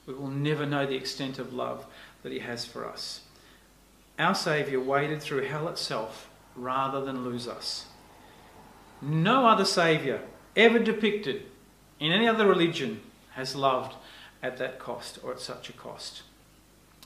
we 0.05 0.13
will 0.13 0.29
never 0.29 0.65
know 0.65 0.85
the 0.85 0.95
extent 0.95 1.39
of 1.39 1.53
love 1.53 1.85
that 2.21 2.31
he 2.31 2.39
has 2.39 2.65
for 2.65 2.87
us. 2.87 3.21
Our 4.19 4.35
Saviour 4.35 4.79
waded 4.79 5.21
through 5.21 5.45
hell 5.45 5.67
itself 5.67 6.29
rather 6.55 7.03
than 7.03 7.23
lose 7.23 7.47
us. 7.47 7.87
No 9.01 9.47
other 9.47 9.65
Saviour 9.65 10.21
ever 10.55 10.77
depicted 10.77 11.43
in 11.99 12.11
any 12.11 12.27
other 12.27 12.47
religion 12.47 13.01
has 13.31 13.55
loved 13.55 13.95
at 14.43 14.57
that 14.57 14.77
cost 14.77 15.17
or 15.23 15.31
at 15.31 15.39
such 15.39 15.69
a 15.69 15.73
cost. 15.73 16.21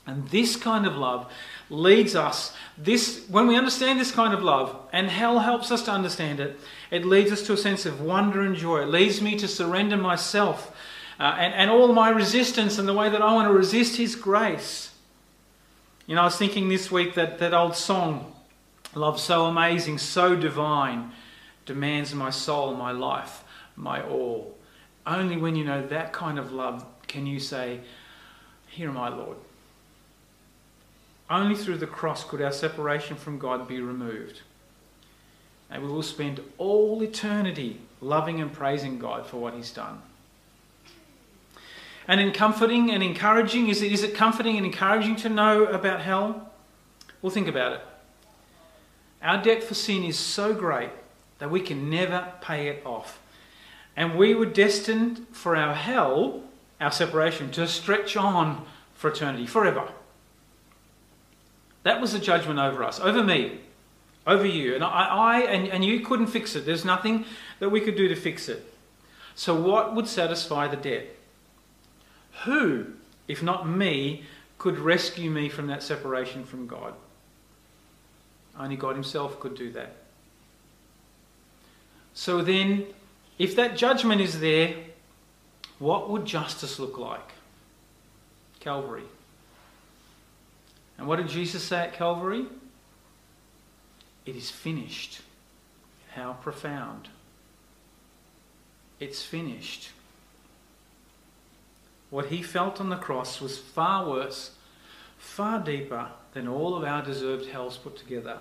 And 0.08 0.26
this 0.30 0.56
kind 0.56 0.86
of 0.86 0.96
love 0.96 1.30
leads 1.68 2.16
us, 2.16 2.54
this, 2.78 3.26
when 3.28 3.46
we 3.46 3.56
understand 3.56 4.00
this 4.00 4.10
kind 4.10 4.32
of 4.32 4.42
love, 4.42 4.74
and 4.90 5.06
hell 5.10 5.40
helps 5.40 5.70
us 5.70 5.82
to 5.82 5.90
understand 5.90 6.40
it, 6.40 6.58
it 6.90 7.04
leads 7.04 7.30
us 7.30 7.42
to 7.42 7.52
a 7.52 7.58
sense 7.58 7.84
of 7.84 8.00
wonder 8.00 8.40
and 8.40 8.56
joy. 8.56 8.80
It 8.80 8.88
leads 8.88 9.20
me 9.20 9.36
to 9.36 9.46
surrender 9.46 9.98
myself 9.98 10.74
uh, 11.20 11.36
and, 11.38 11.52
and 11.52 11.70
all 11.70 11.92
my 11.92 12.08
resistance 12.08 12.78
and 12.78 12.88
the 12.88 12.94
way 12.94 13.10
that 13.10 13.20
I 13.20 13.34
want 13.34 13.48
to 13.48 13.52
resist 13.52 13.96
His 13.96 14.16
grace. 14.16 14.94
You 16.06 16.14
know, 16.14 16.22
I 16.22 16.24
was 16.24 16.38
thinking 16.38 16.70
this 16.70 16.90
week 16.90 17.14
that 17.14 17.38
that 17.40 17.52
old 17.52 17.76
song, 17.76 18.32
Love 18.94 19.20
So 19.20 19.44
Amazing, 19.44 19.98
So 19.98 20.34
Divine, 20.34 21.12
demands 21.66 22.14
my 22.14 22.30
soul, 22.30 22.74
my 22.74 22.92
life, 22.92 23.44
my 23.76 24.02
all. 24.02 24.56
Only 25.06 25.36
when 25.36 25.54
you 25.54 25.66
know 25.66 25.86
that 25.88 26.14
kind 26.14 26.38
of 26.38 26.50
love 26.50 26.86
can 27.08 27.26
you 27.26 27.38
say, 27.38 27.80
Here 28.68 28.88
am 28.88 28.96
I, 28.96 29.10
Lord. 29.10 29.36
Only 31.30 31.54
through 31.54 31.78
the 31.78 31.86
cross 31.86 32.24
could 32.24 32.40
our 32.40 32.52
separation 32.52 33.16
from 33.16 33.38
God 33.38 33.68
be 33.68 33.80
removed. 33.80 34.40
And 35.70 35.82
we 35.82 35.88
will 35.88 36.02
spend 36.02 36.40
all 36.56 37.02
eternity 37.02 37.80
loving 38.00 38.40
and 38.40 38.52
praising 38.52 38.98
God 38.98 39.26
for 39.26 39.36
what 39.36 39.54
He's 39.54 39.70
done. 39.70 40.00
And 42.06 42.20
in 42.20 42.32
comforting 42.32 42.90
and 42.90 43.02
encouraging, 43.02 43.68
is 43.68 43.82
it, 43.82 43.92
is 43.92 44.02
it 44.02 44.14
comforting 44.14 44.56
and 44.56 44.64
encouraging 44.64 45.16
to 45.16 45.28
know 45.28 45.66
about 45.66 46.00
hell? 46.00 46.50
Well, 47.20 47.30
think 47.30 47.48
about 47.48 47.72
it. 47.72 47.80
Our 49.22 49.42
debt 49.42 49.62
for 49.62 49.74
sin 49.74 50.04
is 50.04 50.18
so 50.18 50.54
great 50.54 50.90
that 51.38 51.50
we 51.50 51.60
can 51.60 51.90
never 51.90 52.32
pay 52.40 52.68
it 52.68 52.82
off. 52.86 53.20
And 53.94 54.16
we 54.16 54.34
were 54.34 54.46
destined 54.46 55.26
for 55.32 55.54
our 55.56 55.74
hell, 55.74 56.42
our 56.80 56.92
separation, 56.92 57.50
to 57.52 57.66
stretch 57.66 58.16
on 58.16 58.64
for 58.94 59.10
eternity, 59.10 59.46
forever. 59.46 59.88
That 61.82 62.00
was 62.00 62.12
the 62.12 62.18
judgment 62.18 62.58
over 62.58 62.82
us, 62.84 63.00
over 63.00 63.22
me, 63.22 63.60
over 64.26 64.46
you. 64.46 64.74
And 64.74 64.84
I, 64.84 64.88
I 64.88 65.40
and, 65.40 65.68
and 65.68 65.84
you 65.84 66.00
couldn't 66.00 66.26
fix 66.26 66.54
it. 66.56 66.66
There's 66.66 66.84
nothing 66.84 67.24
that 67.60 67.70
we 67.70 67.80
could 67.80 67.96
do 67.96 68.08
to 68.08 68.16
fix 68.16 68.48
it. 68.48 68.74
So, 69.34 69.54
what 69.54 69.94
would 69.94 70.08
satisfy 70.08 70.66
the 70.66 70.76
debt? 70.76 71.06
Who, 72.44 72.86
if 73.28 73.42
not 73.42 73.68
me, 73.68 74.24
could 74.58 74.78
rescue 74.78 75.30
me 75.30 75.48
from 75.48 75.68
that 75.68 75.82
separation 75.82 76.44
from 76.44 76.66
God? 76.66 76.94
Only 78.58 78.76
God 78.76 78.94
Himself 78.94 79.38
could 79.38 79.56
do 79.56 79.70
that. 79.72 79.94
So 82.14 82.42
then, 82.42 82.86
if 83.38 83.54
that 83.54 83.76
judgment 83.76 84.20
is 84.20 84.40
there, 84.40 84.74
what 85.78 86.10
would 86.10 86.26
justice 86.26 86.80
look 86.80 86.98
like? 86.98 87.32
Calvary. 88.58 89.04
And 90.98 91.06
what 91.06 91.16
did 91.16 91.28
Jesus 91.28 91.62
say 91.62 91.78
at 91.78 91.94
Calvary? 91.94 92.46
It 94.26 94.36
is 94.36 94.50
finished. 94.50 95.22
How 96.14 96.32
profound. 96.34 97.08
It's 98.98 99.22
finished. 99.22 99.90
What 102.10 102.26
he 102.26 102.42
felt 102.42 102.80
on 102.80 102.88
the 102.88 102.96
cross 102.96 103.40
was 103.40 103.58
far 103.58 104.08
worse, 104.08 104.50
far 105.18 105.60
deeper 105.60 106.08
than 106.32 106.48
all 106.48 106.74
of 106.74 106.84
our 106.84 107.02
deserved 107.02 107.46
hells 107.46 107.76
put 107.76 107.96
together. 107.96 108.38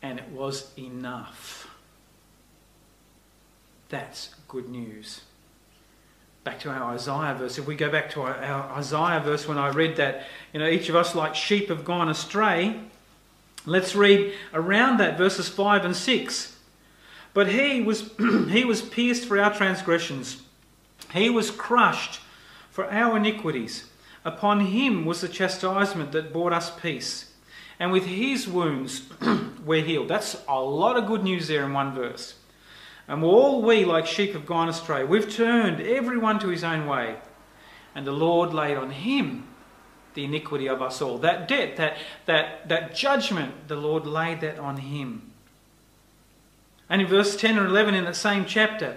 And 0.00 0.18
it 0.18 0.28
was 0.28 0.70
enough. 0.78 1.68
That's 3.88 4.34
good 4.48 4.68
news. 4.68 5.22
Back 6.44 6.60
to 6.60 6.70
our 6.70 6.94
Isaiah 6.94 7.34
verse. 7.34 7.56
If 7.56 7.66
we 7.66 7.74
go 7.74 7.90
back 7.90 8.10
to 8.10 8.20
our, 8.20 8.36
our 8.36 8.72
Isaiah 8.78 9.20
verse 9.20 9.48
when 9.48 9.56
I 9.56 9.70
read 9.70 9.96
that, 9.96 10.26
you 10.52 10.60
know, 10.60 10.68
each 10.68 10.90
of 10.90 10.94
us 10.94 11.14
like 11.14 11.34
sheep 11.34 11.68
have 11.70 11.84
gone 11.86 12.10
astray. 12.10 12.80
Let's 13.64 13.96
read 13.96 14.34
around 14.52 14.98
that 14.98 15.16
verses 15.16 15.48
5 15.48 15.86
and 15.86 15.96
6. 15.96 16.56
But 17.32 17.48
he 17.48 17.80
was, 17.80 18.10
he 18.50 18.64
was 18.64 18.82
pierced 18.82 19.26
for 19.26 19.38
our 19.38 19.54
transgressions, 19.54 20.42
he 21.12 21.30
was 21.30 21.50
crushed 21.50 22.20
for 22.70 22.90
our 22.90 23.16
iniquities. 23.16 23.88
Upon 24.24 24.60
him 24.60 25.04
was 25.04 25.20
the 25.20 25.28
chastisement 25.28 26.12
that 26.12 26.32
brought 26.32 26.52
us 26.52 26.70
peace, 26.78 27.32
and 27.78 27.92
with 27.92 28.06
his 28.06 28.48
wounds 28.48 29.02
we're 29.64 29.84
healed. 29.84 30.08
That's 30.08 30.42
a 30.48 30.60
lot 30.60 30.96
of 30.96 31.06
good 31.06 31.22
news 31.22 31.48
there 31.48 31.64
in 31.64 31.72
one 31.72 31.94
verse. 31.94 32.34
And 33.06 33.22
all 33.22 33.60
we, 33.62 33.84
like 33.84 34.06
sheep, 34.06 34.32
have 34.32 34.46
gone 34.46 34.68
astray. 34.68 35.04
We've 35.04 35.30
turned 35.30 35.80
everyone 35.80 36.38
to 36.40 36.48
his 36.48 36.64
own 36.64 36.86
way. 36.86 37.16
And 37.94 38.06
the 38.06 38.12
Lord 38.12 38.52
laid 38.52 38.76
on 38.76 38.90
him 38.90 39.46
the 40.14 40.24
iniquity 40.24 40.68
of 40.68 40.80
us 40.80 41.02
all. 41.02 41.18
That 41.18 41.48
debt, 41.48 41.76
that, 41.76 41.98
that, 42.26 42.68
that 42.68 42.94
judgment, 42.94 43.68
the 43.68 43.76
Lord 43.76 44.06
laid 44.06 44.40
that 44.40 44.58
on 44.58 44.78
him. 44.78 45.32
And 46.88 47.02
in 47.02 47.08
verse 47.08 47.36
10 47.36 47.58
or 47.58 47.66
11 47.66 47.94
in 47.94 48.04
that 48.04 48.16
same 48.16 48.44
chapter, 48.44 48.96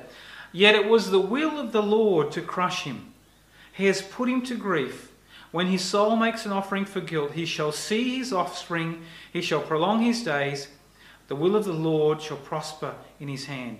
yet 0.51 0.75
it 0.75 0.87
was 0.87 1.09
the 1.09 1.19
will 1.19 1.59
of 1.59 1.71
the 1.71 1.83
Lord 1.83 2.31
to 2.31 2.41
crush 2.41 2.83
him. 2.83 3.13
He 3.73 3.85
has 3.85 4.01
put 4.01 4.29
him 4.29 4.41
to 4.43 4.55
grief. 4.55 5.11
When 5.51 5.67
his 5.67 5.83
soul 5.83 6.15
makes 6.15 6.45
an 6.45 6.51
offering 6.51 6.85
for 6.85 7.01
guilt, 7.01 7.31
he 7.31 7.45
shall 7.45 7.71
see 7.71 8.17
his 8.17 8.33
offspring, 8.33 9.03
he 9.31 9.41
shall 9.41 9.61
prolong 9.61 10.01
his 10.01 10.23
days. 10.23 10.67
The 11.27 11.35
will 11.35 11.55
of 11.55 11.65
the 11.65 11.73
Lord 11.73 12.21
shall 12.21 12.37
prosper 12.37 12.95
in 13.19 13.27
his 13.27 13.45
hand. 13.45 13.79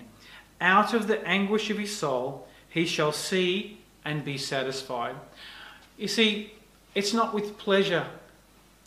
Out 0.60 0.94
of 0.94 1.06
the 1.06 1.24
anguish 1.26 1.70
of 1.70 1.78
his 1.78 1.96
soul, 1.96 2.48
he 2.68 2.84
shall 2.84 3.12
see 3.12 3.78
and 4.04 4.24
be 4.24 4.38
satisfied. 4.38 5.14
You 5.96 6.08
see, 6.08 6.52
it's 6.94 7.12
not 7.12 7.34
with 7.34 7.58
pleasure 7.58 8.06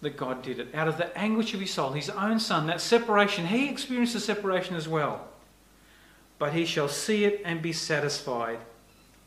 that 0.01 0.17
God 0.17 0.41
did 0.41 0.59
it. 0.59 0.73
Out 0.73 0.87
of 0.87 0.97
the 0.97 1.15
anguish 1.17 1.53
of 1.53 1.59
his 1.59 1.71
soul, 1.71 1.91
his 1.91 2.09
own 2.09 2.39
son, 2.39 2.67
that 2.67 2.81
separation, 2.81 3.47
he 3.47 3.69
experienced 3.69 4.13
the 4.13 4.19
separation 4.19 4.75
as 4.75 4.87
well. 4.87 5.27
But 6.39 6.53
he 6.53 6.65
shall 6.65 6.89
see 6.89 7.23
it 7.23 7.41
and 7.45 7.61
be 7.61 7.71
satisfied. 7.73 8.59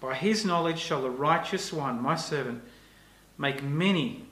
By 0.01 0.15
his 0.15 0.45
knowledge 0.45 0.81
shall 0.81 1.01
the 1.01 1.11
righteous 1.11 1.73
one, 1.73 2.03
my 2.03 2.17
servant, 2.17 2.63
make 3.39 3.63
many 3.63 4.27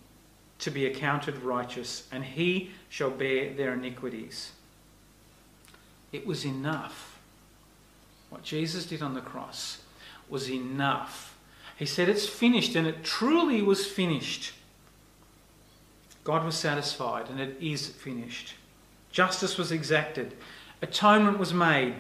to 0.59 0.71
be 0.71 0.87
accounted 0.87 1.39
righteous, 1.39 2.07
and 2.13 2.25
he 2.25 2.71
shall 2.89 3.11
bear 3.11 3.53
their 3.55 3.75
iniquities. 3.75 4.53
It 6.13 6.27
was 6.27 6.45
enough. 6.45 7.12
What 8.33 8.43
Jesus 8.43 8.87
did 8.87 9.03
on 9.03 9.13
the 9.13 9.21
cross 9.21 9.83
was 10.31 10.51
enough. 10.51 11.37
He 11.77 11.85
said, 11.85 12.09
It's 12.09 12.27
finished, 12.27 12.75
and 12.75 12.87
it 12.87 13.05
truly 13.05 13.61
was 13.61 13.85
finished. 13.87 14.55
God 16.25 16.43
was 16.43 16.55
satisfied, 16.55 17.29
and 17.29 17.39
it 17.39 17.59
is 17.61 17.89
finished. 17.89 18.55
Justice 19.11 19.59
was 19.59 19.71
exacted, 19.71 20.35
atonement 20.81 21.39
was 21.39 21.53
made 21.53 21.95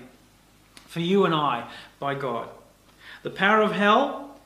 for 0.87 1.01
you 1.01 1.27
and 1.27 1.35
I 1.35 1.69
by 1.99 2.15
God. 2.15 2.49
The 3.25 3.31
power 3.31 3.61
of 3.61 3.73
hell, 3.73 4.41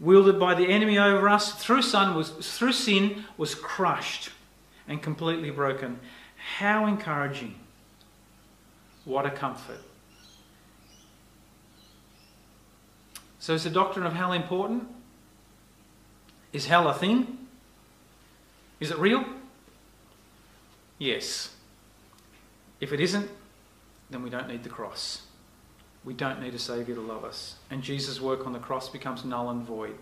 wielded 0.00 0.40
by 0.40 0.54
the 0.54 0.66
enemy 0.66 0.98
over 0.98 1.28
us 1.28 1.52
through, 1.52 1.82
sin, 1.82 2.16
was, 2.16 2.30
through 2.30 2.72
sin, 2.72 3.26
was 3.36 3.54
crushed 3.54 4.30
and 4.88 5.00
completely 5.00 5.50
broken. 5.50 6.00
How 6.58 6.86
encouraging! 6.86 7.54
What 9.04 9.24
a 9.24 9.30
comfort. 9.30 9.78
So, 13.46 13.54
is 13.54 13.62
the 13.62 13.70
doctrine 13.70 14.04
of 14.04 14.12
hell 14.12 14.32
important? 14.32 14.88
Is 16.52 16.66
hell 16.66 16.88
a 16.88 16.92
thing? 16.92 17.46
Is 18.80 18.90
it 18.90 18.98
real? 18.98 19.24
Yes. 20.98 21.54
If 22.80 22.92
it 22.92 22.98
isn't, 22.98 23.30
then 24.10 24.24
we 24.24 24.30
don't 24.30 24.48
need 24.48 24.64
the 24.64 24.68
cross. 24.68 25.22
We 26.04 26.12
don't 26.12 26.42
need 26.42 26.56
a 26.56 26.58
Saviour 26.58 26.96
to 26.96 27.00
love 27.00 27.22
us. 27.22 27.54
And 27.70 27.84
Jesus' 27.84 28.20
work 28.20 28.48
on 28.48 28.52
the 28.52 28.58
cross 28.58 28.88
becomes 28.88 29.24
null 29.24 29.48
and 29.50 29.62
void. 29.62 29.94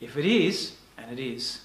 If 0.00 0.16
it 0.16 0.26
is, 0.26 0.72
and 0.96 1.16
it 1.16 1.22
is, 1.22 1.60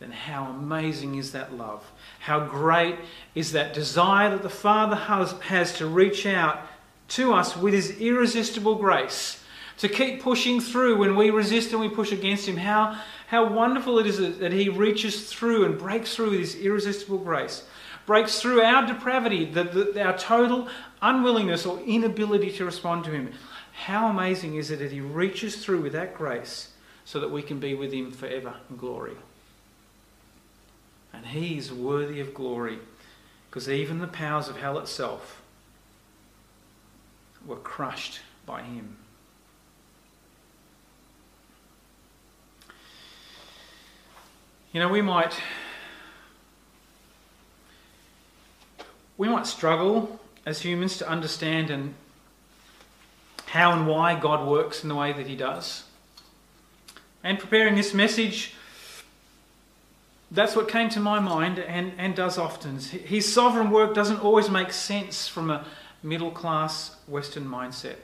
then 0.00 0.12
how 0.12 0.46
amazing 0.46 1.16
is 1.16 1.32
that 1.32 1.52
love? 1.52 1.84
How 2.20 2.46
great 2.46 2.96
is 3.34 3.52
that 3.52 3.74
desire 3.74 4.30
that 4.30 4.42
the 4.42 4.48
Father 4.48 4.96
has, 4.96 5.32
has 5.32 5.76
to 5.76 5.86
reach 5.86 6.24
out 6.24 6.66
to 7.08 7.32
us 7.34 7.56
with 7.56 7.74
His 7.74 8.00
irresistible 8.00 8.76
grace, 8.76 9.42
to 9.78 9.88
keep 9.88 10.22
pushing 10.22 10.60
through 10.60 10.96
when 10.96 11.16
we 11.16 11.30
resist 11.30 11.72
and 11.72 11.80
we 11.80 11.88
push 11.88 12.12
against 12.12 12.46
Him? 12.46 12.56
How, 12.56 13.00
how 13.26 13.48
wonderful 13.48 13.98
it 13.98 14.06
is 14.06 14.38
that 14.38 14.52
He 14.52 14.68
reaches 14.68 15.32
through 15.32 15.64
and 15.64 15.78
breaks 15.78 16.14
through 16.14 16.30
with 16.30 16.40
His 16.40 16.56
irresistible 16.56 17.18
grace 17.18 17.64
breaks 18.06 18.40
through 18.40 18.60
our 18.62 18.86
depravity, 18.86 19.44
the, 19.44 19.64
the, 19.64 20.02
our 20.02 20.16
total 20.16 20.68
unwillingness 21.00 21.66
or 21.66 21.80
inability 21.80 22.50
to 22.52 22.64
respond 22.64 23.04
to 23.04 23.10
Him. 23.10 23.32
How 23.72 24.08
amazing 24.08 24.56
is 24.56 24.70
it 24.70 24.78
that 24.80 24.92
He 24.92 25.00
reaches 25.00 25.64
through 25.64 25.82
with 25.82 25.92
that 25.92 26.14
grace 26.14 26.72
so 27.04 27.20
that 27.20 27.30
we 27.30 27.42
can 27.42 27.58
be 27.58 27.74
with 27.74 27.92
Him 27.92 28.10
forever 28.10 28.54
in 28.70 28.76
glory? 28.76 29.16
And 31.12 31.26
He 31.26 31.58
is 31.58 31.72
worthy 31.72 32.20
of 32.20 32.34
glory 32.34 32.78
because 33.48 33.68
even 33.68 33.98
the 33.98 34.06
powers 34.06 34.48
of 34.48 34.56
hell 34.56 34.78
itself 34.78 35.41
were 37.46 37.56
crushed 37.56 38.20
by 38.46 38.62
Him. 38.62 38.96
You 44.72 44.80
know, 44.80 44.88
we 44.88 45.02
might 45.02 45.38
we 49.18 49.28
might 49.28 49.46
struggle 49.46 50.18
as 50.46 50.62
humans 50.62 50.96
to 50.98 51.08
understand 51.08 51.70
and 51.70 51.94
how 53.46 53.72
and 53.72 53.86
why 53.86 54.18
God 54.18 54.48
works 54.48 54.82
in 54.82 54.88
the 54.88 54.94
way 54.94 55.12
that 55.12 55.26
He 55.26 55.36
does. 55.36 55.84
And 57.22 57.38
preparing 57.38 57.74
this 57.74 57.92
message, 57.94 58.54
that's 60.30 60.56
what 60.56 60.68
came 60.68 60.88
to 60.88 61.00
my 61.00 61.20
mind 61.20 61.58
and, 61.58 61.92
and 61.98 62.16
does 62.16 62.38
often. 62.38 62.78
His 62.78 63.30
sovereign 63.30 63.70
work 63.70 63.94
doesn't 63.94 64.24
always 64.24 64.48
make 64.48 64.72
sense 64.72 65.28
from 65.28 65.50
a 65.50 65.66
middle 66.02 66.30
class 66.30 66.96
Western 67.06 67.44
mindset. 67.44 67.96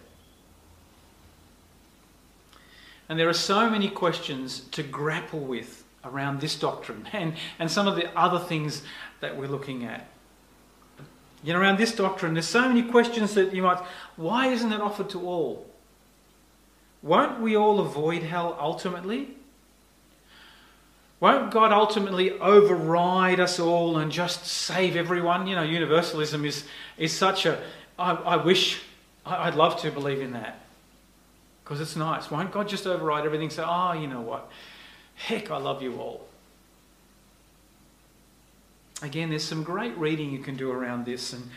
And 3.09 3.19
there 3.19 3.29
are 3.29 3.35
so 3.35 3.71
many 3.71 3.89
questions 3.89 4.61
to 4.73 4.83
grapple 4.83 5.41
with 5.41 5.85
around 6.05 6.41
this 6.41 6.57
doctrine 6.57 7.09
and, 7.13 7.35
and 7.59 7.71
some 7.71 7.87
of 7.89 7.97
the 7.97 8.17
other 8.19 8.39
things 8.39 8.83
that 9.21 9.37
we're 9.37 9.49
looking 9.49 9.85
at. 9.85 10.09
You 11.43 11.53
know, 11.53 11.61
around 11.61 11.79
this 11.79 11.95
doctrine, 11.95 12.35
there's 12.35 12.49
so 12.49 12.69
many 12.69 12.83
questions 12.83 13.35
that 13.35 13.55
you 13.55 13.63
might, 13.63 13.79
why 14.17 14.49
isn't 14.49 14.73
it 14.73 14.81
offered 14.81 15.11
to 15.11 15.21
all? 15.21 15.67
Won't 17.01 17.41
we 17.41 17.57
all 17.57 17.79
avoid 17.79 18.25
hell 18.25 18.57
ultimately? 18.61 19.37
Won't 21.21 21.51
God 21.51 21.73
ultimately 21.73 22.33
override 22.39 23.41
us 23.41 23.59
all 23.59 23.99
and 23.99 24.11
just 24.11 24.47
save 24.47 24.97
everyone? 24.97 25.47
You 25.47 25.57
know, 25.57 25.63
universalism 25.63 26.45
is, 26.45 26.65
is 26.97 27.17
such 27.17 27.47
a. 27.47 27.61
I, 27.99 28.13
I 28.13 28.37
wish, 28.37 28.81
I'd 29.27 29.55
love 29.55 29.81
to 29.83 29.91
believe 29.91 30.21
in 30.21 30.33
that. 30.33 30.61
Because 31.65 31.81
it's 31.81 31.97
nice. 31.97 32.31
Won't 32.31 32.51
God 32.51 32.69
just 32.69 32.87
override 32.87 33.27
everything 33.27 33.47
and 33.47 33.53
say, 33.53 33.65
oh, 33.67 33.93
you 33.93 34.07
know 34.07 34.23
what? 34.23 34.51
Heck, 35.17 35.51
I 35.51 35.59
love 35.59 35.83
you 35.83 35.99
all. 35.99 36.27
Again, 39.03 39.31
there's 39.31 39.45
some 39.45 39.63
great 39.63 39.97
reading 39.99 40.31
you 40.31 40.39
can 40.39 40.57
do 40.57 40.71
around 40.71 41.05
this, 41.05 41.33
and 41.33 41.51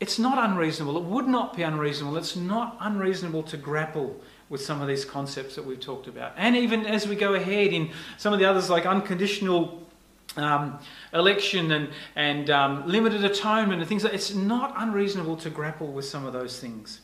it's 0.00 0.18
not 0.18 0.38
unreasonable. 0.50 0.96
It 0.96 1.04
would 1.04 1.26
not 1.26 1.56
be 1.56 1.62
unreasonable. 1.62 2.16
It's 2.16 2.36
not 2.36 2.76
unreasonable 2.80 3.42
to 3.44 3.56
grapple 3.56 4.18
with 4.48 4.60
some 4.60 4.80
of 4.80 4.88
these 4.88 5.04
concepts 5.04 5.56
that 5.56 5.64
we've 5.64 5.80
talked 5.80 6.06
about. 6.06 6.32
And 6.36 6.56
even 6.56 6.86
as 6.86 7.08
we 7.08 7.16
go 7.16 7.34
ahead 7.34 7.72
in 7.72 7.90
some 8.18 8.32
of 8.32 8.38
the 8.38 8.44
others, 8.44 8.70
like 8.70 8.86
unconditional 8.86 9.82
um, 10.36 10.78
election 11.12 11.72
and, 11.72 11.88
and 12.16 12.50
um, 12.50 12.86
limited 12.86 13.24
atonement 13.24 13.80
and 13.80 13.88
things 13.88 14.04
like 14.04 14.14
it's 14.14 14.34
not 14.34 14.74
unreasonable 14.76 15.36
to 15.36 15.50
grapple 15.50 15.88
with 15.88 16.04
some 16.04 16.26
of 16.26 16.32
those 16.32 16.58
things. 16.58 17.00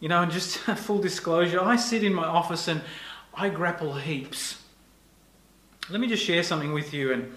You 0.00 0.08
know, 0.08 0.22
and 0.22 0.30
just 0.30 0.58
full 0.76 0.98
disclosure, 0.98 1.60
I 1.60 1.76
sit 1.76 2.04
in 2.04 2.14
my 2.14 2.26
office 2.26 2.68
and 2.68 2.80
I 3.34 3.48
grapple 3.48 3.94
heaps. 3.94 4.62
Let 5.90 6.00
me 6.00 6.06
just 6.06 6.24
share 6.24 6.42
something 6.42 6.72
with 6.72 6.92
you 6.92 7.12
and 7.12 7.34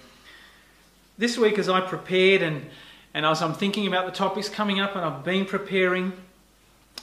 this 1.22 1.38
week, 1.38 1.60
as 1.60 1.70
I 1.70 1.82
prepared 1.82 2.42
and, 2.42 2.66
and 3.14 3.28
as 3.28 3.44
I'm 3.44 3.54
thinking 3.54 3.86
about 3.86 4.08
the 4.08 4.12
topics 4.12 4.50
coming 4.50 4.80
up 4.80 4.96
and 4.96 5.06
I've 5.06 5.24
been 5.24 5.46
preparing, 5.46 6.14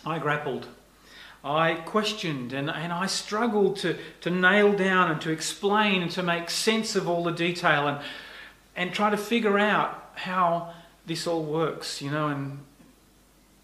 I 0.04 0.18
grappled. 0.18 0.66
I 1.45 1.74
questioned 1.74 2.53
and, 2.53 2.68
and 2.68 2.93
I 2.93 3.07
struggled 3.07 3.76
to, 3.78 3.97
to 4.22 4.30
nail 4.30 4.72
down 4.72 5.11
and 5.11 5.20
to 5.22 5.30
explain 5.30 6.03
and 6.03 6.11
to 6.12 6.22
make 6.22 6.51
sense 6.51 6.97
of 6.97 7.09
all 7.09 7.22
the 7.22 7.32
detail 7.32 7.86
and, 7.86 8.01
and 8.74 8.93
try 8.93 9.11
to 9.11 9.16
figure 9.16 9.59
out 9.59 10.11
how 10.14 10.74
this 11.07 11.26
all 11.26 11.45
works, 11.45 12.03
you 12.03 12.11
know. 12.11 12.28
And 12.28 12.59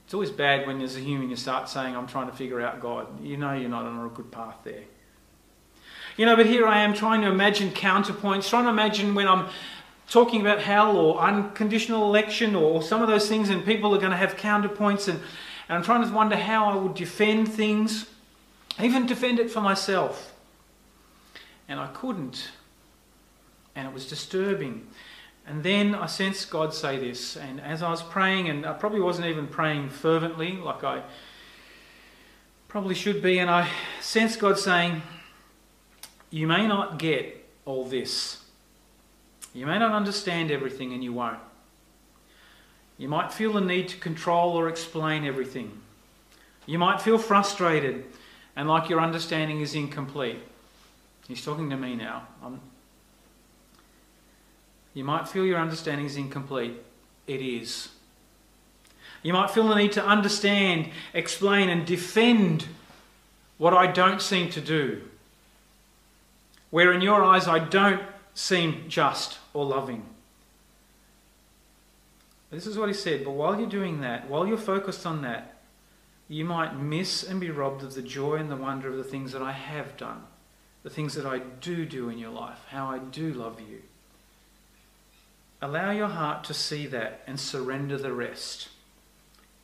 it's 0.04 0.14
always 0.14 0.30
bad 0.30 0.66
when 0.66 0.80
as 0.82 0.96
a 0.96 1.00
human 1.00 1.30
you 1.30 1.36
start 1.36 1.68
saying, 1.68 1.96
I'm 1.96 2.06
trying 2.06 2.30
to 2.30 2.36
figure 2.36 2.60
out 2.60 2.80
God. 2.80 3.06
You 3.22 3.36
know 3.36 3.54
you're 3.54 3.68
not 3.68 3.84
on 3.84 4.06
a 4.06 4.08
good 4.08 4.30
path 4.30 4.56
there. 4.62 4.84
You 6.16 6.26
know, 6.26 6.36
but 6.36 6.46
here 6.46 6.66
I 6.66 6.78
am 6.78 6.94
trying 6.94 7.22
to 7.22 7.28
imagine 7.28 7.70
counterpoints, 7.70 8.48
trying 8.48 8.64
to 8.64 8.70
imagine 8.70 9.16
when 9.16 9.26
I'm 9.26 9.48
talking 10.08 10.40
about 10.40 10.60
hell 10.60 10.96
or 10.96 11.18
unconditional 11.18 12.04
election 12.04 12.54
or 12.54 12.82
some 12.82 13.02
of 13.02 13.08
those 13.08 13.28
things, 13.28 13.50
and 13.50 13.64
people 13.64 13.92
are 13.92 13.98
going 13.98 14.12
to 14.12 14.16
have 14.16 14.36
counterpoints. 14.36 15.08
And, 15.08 15.20
and 15.68 15.78
I'm 15.78 15.82
trying 15.82 16.06
to 16.06 16.12
wonder 16.14 16.36
how 16.36 16.66
I 16.66 16.76
would 16.76 16.94
defend 16.94 17.48
things, 17.48 18.06
even 18.82 19.06
defend 19.06 19.38
it 19.38 19.50
for 19.50 19.60
myself. 19.60 20.32
And 21.68 21.80
I 21.80 21.86
couldn't. 21.88 22.50
and 23.74 23.88
it 23.88 23.94
was 23.94 24.08
disturbing. 24.08 24.86
And 25.46 25.62
then 25.62 25.94
I 25.94 26.06
sensed 26.06 26.48
God 26.50 26.72
say 26.72 26.98
this, 26.98 27.36
and 27.36 27.60
as 27.60 27.82
I 27.82 27.90
was 27.90 28.02
praying, 28.02 28.48
and 28.48 28.64
I 28.64 28.72
probably 28.72 29.00
wasn't 29.00 29.26
even 29.26 29.46
praying 29.46 29.90
fervently 29.90 30.52
like 30.56 30.84
I 30.84 31.02
probably 32.68 32.94
should 32.94 33.22
be, 33.22 33.38
and 33.38 33.50
I 33.50 33.68
sensed 34.00 34.40
God 34.40 34.58
saying, 34.58 35.02
You 36.30 36.46
may 36.46 36.66
not 36.66 36.98
get 36.98 37.46
all 37.64 37.84
this. 37.84 38.42
You 39.52 39.66
may 39.66 39.78
not 39.78 39.92
understand 39.92 40.50
everything, 40.50 40.92
and 40.92 41.04
you 41.04 41.12
won't. 41.12 41.38
You 42.98 43.08
might 43.08 43.32
feel 43.32 43.52
the 43.52 43.60
need 43.60 43.88
to 43.88 43.96
control 43.96 44.52
or 44.52 44.68
explain 44.68 45.24
everything. 45.24 45.80
You 46.66 46.78
might 46.78 47.00
feel 47.00 47.18
frustrated 47.18 48.04
and 48.56 48.68
like 48.68 48.88
your 48.88 49.00
understanding 49.00 49.60
is 49.60 49.74
incomplete. 49.74 50.38
He's 51.26 51.44
talking 51.44 51.70
to 51.70 51.76
me 51.76 51.96
now. 51.96 52.26
I'm, 52.42 52.60
you 54.92 55.04
might 55.04 55.28
feel 55.28 55.44
your 55.44 55.58
understanding 55.58 56.06
is 56.06 56.16
incomplete. 56.16 56.74
It 57.26 57.40
is. 57.40 57.88
You 59.22 59.32
might 59.32 59.50
feel 59.50 59.66
the 59.66 59.74
need 59.74 59.92
to 59.92 60.04
understand, 60.04 60.90
explain, 61.14 61.68
and 61.70 61.86
defend 61.86 62.66
what 63.58 63.74
I 63.74 63.86
don't 63.86 64.20
seem 64.20 64.50
to 64.50 64.60
do. 64.60 65.02
Where 66.70 66.92
in 66.92 67.00
your 67.00 67.24
eyes 67.24 67.48
I 67.48 67.58
don't 67.58 68.02
seem 68.34 68.84
just 68.88 69.38
or 69.52 69.64
loving. 69.64 70.04
This 72.54 72.68
is 72.68 72.78
what 72.78 72.88
he 72.88 72.94
said. 72.94 73.24
But 73.24 73.32
while 73.32 73.58
you're 73.58 73.68
doing 73.68 74.00
that, 74.02 74.30
while 74.30 74.46
you're 74.46 74.56
focused 74.56 75.04
on 75.04 75.22
that, 75.22 75.56
you 76.28 76.44
might 76.44 76.78
miss 76.78 77.24
and 77.24 77.40
be 77.40 77.50
robbed 77.50 77.82
of 77.82 77.94
the 77.94 78.02
joy 78.02 78.36
and 78.36 78.48
the 78.50 78.56
wonder 78.56 78.88
of 78.88 78.96
the 78.96 79.04
things 79.04 79.32
that 79.32 79.42
I 79.42 79.50
have 79.50 79.96
done, 79.96 80.22
the 80.84 80.90
things 80.90 81.14
that 81.14 81.26
I 81.26 81.38
do 81.38 81.84
do 81.84 82.08
in 82.08 82.18
your 82.18 82.30
life, 82.30 82.60
how 82.68 82.88
I 82.88 82.98
do 82.98 83.32
love 83.32 83.60
you. 83.60 83.82
Allow 85.60 85.90
your 85.90 86.08
heart 86.08 86.44
to 86.44 86.54
see 86.54 86.86
that 86.86 87.22
and 87.26 87.40
surrender 87.40 87.98
the 87.98 88.12
rest. 88.12 88.68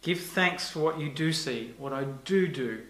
Give 0.03 0.21
thanks 0.21 0.69
for 0.69 0.81
what 0.81 0.99
you 0.99 1.11
do 1.11 1.33
see, 1.33 1.75
what 1.79 1.93
I 1.93 2.05
do 2.05 2.49
do, 2.49 2.83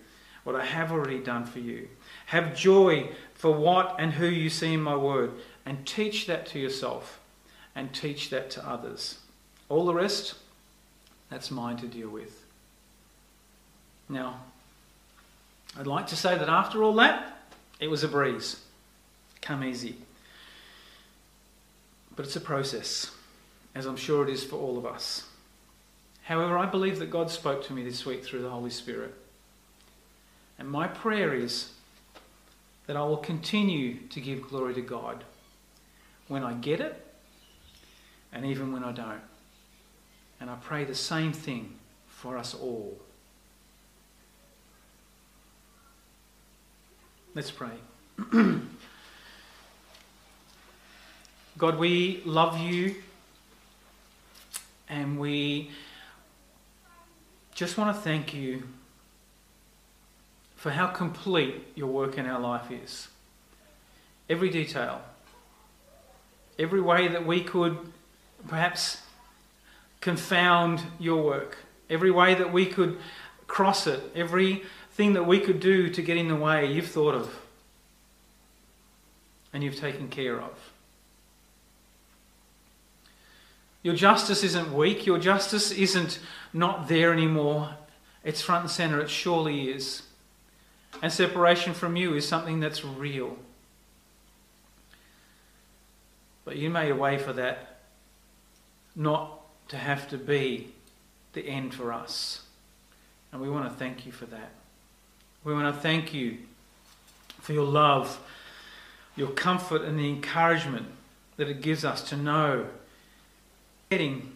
what 0.44 0.56
I 0.56 0.64
have 0.64 0.92
already 0.92 1.18
done 1.18 1.44
for 1.44 1.58
you. 1.58 1.88
Have 2.26 2.56
joy 2.56 3.10
for 3.34 3.52
what 3.52 3.96
and 3.98 4.14
who 4.14 4.26
you 4.26 4.48
see 4.48 4.72
in 4.72 4.80
my 4.80 4.96
word, 4.96 5.32
and 5.66 5.86
teach 5.86 6.26
that 6.26 6.46
to 6.46 6.58
yourself 6.58 7.20
and 7.74 7.92
teach 7.92 8.30
that 8.30 8.50
to 8.50 8.68
others. 8.68 9.19
All 9.70 9.86
the 9.86 9.94
rest, 9.94 10.34
that's 11.30 11.50
mine 11.50 11.78
to 11.78 11.86
deal 11.86 12.10
with. 12.10 12.44
Now, 14.08 14.40
I'd 15.78 15.86
like 15.86 16.08
to 16.08 16.16
say 16.16 16.36
that 16.36 16.48
after 16.48 16.82
all 16.82 16.92
that, 16.94 17.38
it 17.78 17.88
was 17.88 18.02
a 18.02 18.08
breeze. 18.08 18.60
Come 19.40 19.62
easy. 19.62 19.96
But 22.16 22.26
it's 22.26 22.34
a 22.34 22.40
process, 22.40 23.12
as 23.74 23.86
I'm 23.86 23.96
sure 23.96 24.24
it 24.24 24.30
is 24.30 24.42
for 24.42 24.56
all 24.56 24.76
of 24.76 24.84
us. 24.84 25.24
However, 26.24 26.58
I 26.58 26.66
believe 26.66 26.98
that 26.98 27.10
God 27.10 27.30
spoke 27.30 27.64
to 27.66 27.72
me 27.72 27.84
this 27.84 28.04
week 28.04 28.24
through 28.24 28.42
the 28.42 28.50
Holy 28.50 28.70
Spirit. 28.70 29.14
And 30.58 30.68
my 30.68 30.88
prayer 30.88 31.32
is 31.32 31.70
that 32.86 32.96
I 32.96 33.02
will 33.04 33.16
continue 33.16 34.00
to 34.08 34.20
give 34.20 34.48
glory 34.48 34.74
to 34.74 34.82
God 34.82 35.22
when 36.26 36.42
I 36.42 36.54
get 36.54 36.80
it 36.80 37.06
and 38.32 38.44
even 38.44 38.72
when 38.72 38.82
I 38.82 38.90
don't. 38.90 39.29
And 40.40 40.48
I 40.50 40.54
pray 40.54 40.84
the 40.84 40.94
same 40.94 41.32
thing 41.32 41.74
for 42.08 42.38
us 42.38 42.54
all. 42.54 42.98
Let's 47.34 47.50
pray. 47.50 47.70
God, 51.58 51.78
we 51.78 52.22
love 52.24 52.58
you 52.58 52.94
and 54.88 55.20
we 55.20 55.70
just 57.54 57.76
want 57.78 57.94
to 57.94 58.02
thank 58.02 58.34
you 58.34 58.64
for 60.56 60.70
how 60.70 60.86
complete 60.88 61.54
your 61.74 61.86
work 61.86 62.18
in 62.18 62.26
our 62.26 62.40
life 62.40 62.70
is. 62.70 63.08
Every 64.28 64.50
detail, 64.50 65.02
every 66.58 66.80
way 66.80 67.08
that 67.08 67.24
we 67.24 67.42
could 67.42 67.78
perhaps 68.48 69.02
confound 70.00 70.80
your 70.98 71.22
work, 71.22 71.58
every 71.88 72.10
way 72.10 72.34
that 72.34 72.52
we 72.52 72.66
could 72.66 72.98
cross 73.46 73.86
it, 73.86 74.00
everything 74.14 75.12
that 75.14 75.26
we 75.26 75.40
could 75.40 75.60
do 75.60 75.90
to 75.90 76.02
get 76.02 76.16
in 76.16 76.28
the 76.28 76.36
way, 76.36 76.72
you've 76.72 76.88
thought 76.88 77.14
of 77.14 77.34
and 79.52 79.64
you've 79.64 79.76
taken 79.76 80.08
care 80.08 80.40
of. 80.40 80.52
Your 83.82 83.94
justice 83.94 84.44
isn't 84.44 84.74
weak. 84.74 85.06
Your 85.06 85.18
justice 85.18 85.72
isn't 85.72 86.20
not 86.52 86.88
there 86.88 87.12
anymore. 87.12 87.74
It's 88.22 88.42
front 88.42 88.64
and 88.64 88.70
center. 88.70 89.00
It 89.00 89.08
surely 89.08 89.70
is. 89.70 90.02
And 91.02 91.12
separation 91.12 91.72
from 91.72 91.96
you 91.96 92.14
is 92.14 92.28
something 92.28 92.60
that's 92.60 92.84
real. 92.84 93.36
But 96.44 96.56
you 96.56 96.68
made 96.68 96.90
a 96.90 96.96
way 96.96 97.16
for 97.16 97.32
that 97.32 97.78
not 98.94 99.39
to 99.70 99.76
have 99.76 100.08
to 100.08 100.18
be 100.18 100.72
the 101.32 101.42
end 101.42 101.72
for 101.72 101.92
us. 101.92 102.42
And 103.32 103.40
we 103.40 103.48
want 103.48 103.70
to 103.70 103.74
thank 103.76 104.04
you 104.04 104.10
for 104.10 104.26
that. 104.26 104.50
We 105.44 105.54
want 105.54 105.72
to 105.72 105.80
thank 105.80 106.12
you 106.12 106.38
for 107.40 107.52
your 107.52 107.66
love, 107.66 108.20
your 109.14 109.30
comfort, 109.30 109.82
and 109.82 109.96
the 109.96 110.08
encouragement 110.08 110.88
that 111.36 111.48
it 111.48 111.62
gives 111.62 111.84
us 111.84 112.02
to 112.10 112.16
know 112.16 112.66
heading, 113.92 114.32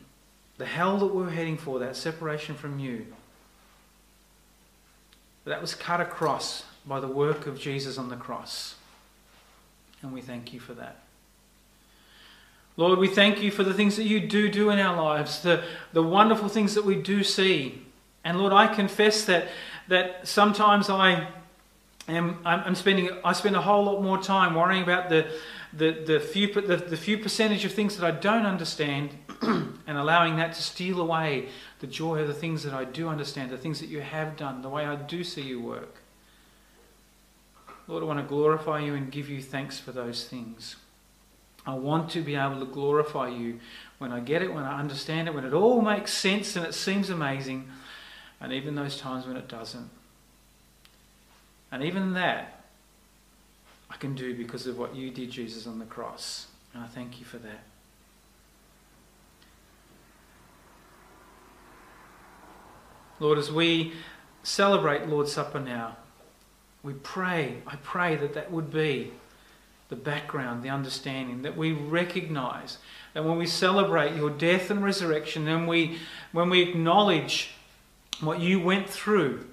the 0.57 0.66
hell 0.66 0.99
that 0.99 1.07
we're 1.07 1.30
heading 1.30 1.59
for, 1.59 1.80
that 1.80 1.97
separation 1.97 2.55
from 2.55 2.78
you, 2.78 3.07
that 5.45 5.61
was 5.61 5.74
cut 5.74 6.01
across 6.01 6.64
by 6.87 7.01
the 7.01 7.09
work 7.09 7.49
of 7.49 7.59
Jesus 7.59 7.99
on 7.99 8.09
the 8.09 8.16
cross. 8.16 8.76
And 10.01 10.12
we 10.12 10.20
thank 10.20 10.53
you 10.53 10.61
for 10.61 10.74
that. 10.74 11.03
Lord, 12.76 12.98
we 12.98 13.08
thank 13.08 13.40
you 13.40 13.50
for 13.50 13.62
the 13.62 13.74
things 13.74 13.96
that 13.96 14.04
you 14.04 14.20
do 14.20 14.48
do 14.48 14.70
in 14.70 14.80
our 14.80 15.00
lives, 15.00 15.40
the, 15.42 15.62
the 15.92 16.02
wonderful 16.02 16.48
things 16.48 16.74
that 16.74 16.84
we 16.84 16.96
do 16.96 17.22
see. 17.22 17.82
And 18.24 18.38
Lord, 18.38 18.52
I 18.52 18.66
confess 18.66 19.24
that, 19.26 19.48
that 19.88 20.26
sometimes 20.26 20.90
I 20.90 21.28
am 22.08 22.38
I'm 22.44 22.74
spending 22.74 23.10
I 23.24 23.32
spend 23.32 23.56
a 23.56 23.62
whole 23.62 23.84
lot 23.84 24.02
more 24.02 24.20
time 24.20 24.54
worrying 24.54 24.82
about 24.82 25.08
the, 25.08 25.26
the, 25.72 25.92
the, 25.92 26.20
few, 26.20 26.52
the, 26.52 26.76
the 26.76 26.96
few 26.96 27.18
percentage 27.18 27.64
of 27.64 27.72
things 27.72 27.96
that 27.96 28.06
I 28.06 28.10
don't 28.10 28.46
understand 28.46 29.10
and 29.42 29.78
allowing 29.86 30.36
that 30.36 30.54
to 30.54 30.62
steal 30.62 31.00
away 31.00 31.48
the 31.80 31.86
joy 31.86 32.20
of 32.20 32.28
the 32.28 32.34
things 32.34 32.62
that 32.64 32.74
I 32.74 32.84
do 32.84 33.08
understand, 33.08 33.50
the 33.50 33.58
things 33.58 33.80
that 33.80 33.88
you 33.88 34.00
have 34.00 34.36
done, 34.36 34.62
the 34.62 34.68
way 34.68 34.84
I 34.84 34.96
do 34.96 35.22
see 35.22 35.42
you 35.42 35.60
work. 35.60 35.96
Lord, 37.86 38.02
I 38.02 38.06
want 38.06 38.18
to 38.18 38.24
glorify 38.24 38.80
you 38.80 38.94
and 38.94 39.12
give 39.12 39.28
you 39.28 39.42
thanks 39.42 39.78
for 39.78 39.92
those 39.92 40.26
things. 40.26 40.76
I 41.66 41.74
want 41.74 42.10
to 42.10 42.20
be 42.20 42.34
able 42.34 42.60
to 42.60 42.66
glorify 42.66 43.28
you 43.28 43.58
when 43.98 44.12
I 44.12 44.20
get 44.20 44.42
it, 44.42 44.52
when 44.52 44.64
I 44.64 44.78
understand 44.78 45.28
it, 45.28 45.34
when 45.34 45.44
it 45.44 45.54
all 45.54 45.80
makes 45.80 46.12
sense 46.12 46.56
and 46.56 46.66
it 46.66 46.74
seems 46.74 47.10
amazing, 47.10 47.68
and 48.40 48.52
even 48.52 48.74
those 48.74 48.98
times 48.98 49.26
when 49.26 49.36
it 49.36 49.48
doesn't. 49.48 49.88
And 51.72 51.82
even 51.82 52.12
that, 52.14 52.64
I 53.90 53.96
can 53.96 54.14
do 54.14 54.36
because 54.36 54.66
of 54.66 54.78
what 54.78 54.94
you 54.94 55.10
did, 55.10 55.30
Jesus, 55.30 55.66
on 55.66 55.78
the 55.78 55.84
cross. 55.84 56.48
And 56.74 56.82
I 56.82 56.86
thank 56.86 57.18
you 57.18 57.24
for 57.24 57.38
that. 57.38 57.62
Lord, 63.20 63.38
as 63.38 63.50
we 63.50 63.92
celebrate 64.42 65.08
Lord's 65.08 65.32
Supper 65.32 65.60
now, 65.60 65.96
we 66.82 66.92
pray, 66.92 67.62
I 67.66 67.76
pray 67.76 68.16
that 68.16 68.34
that 68.34 68.50
would 68.52 68.70
be 68.70 69.12
the 69.95 70.03
background, 70.03 70.64
the 70.64 70.68
understanding, 70.70 71.42
that 71.42 71.57
we 71.57 71.70
recognize 71.70 72.78
that 73.12 73.24
when 73.24 73.38
we 73.38 73.47
celebrate 73.47 74.16
your 74.16 74.28
death 74.28 74.70
and 74.70 74.82
resurrection, 74.82 75.45
then 75.45 75.68
we, 75.68 75.99
when 76.32 76.51
we 76.51 76.62
acknowledge 76.62 77.51
what 78.20 78.40
you 78.40 78.59
went 78.59 78.90
through 78.90 79.47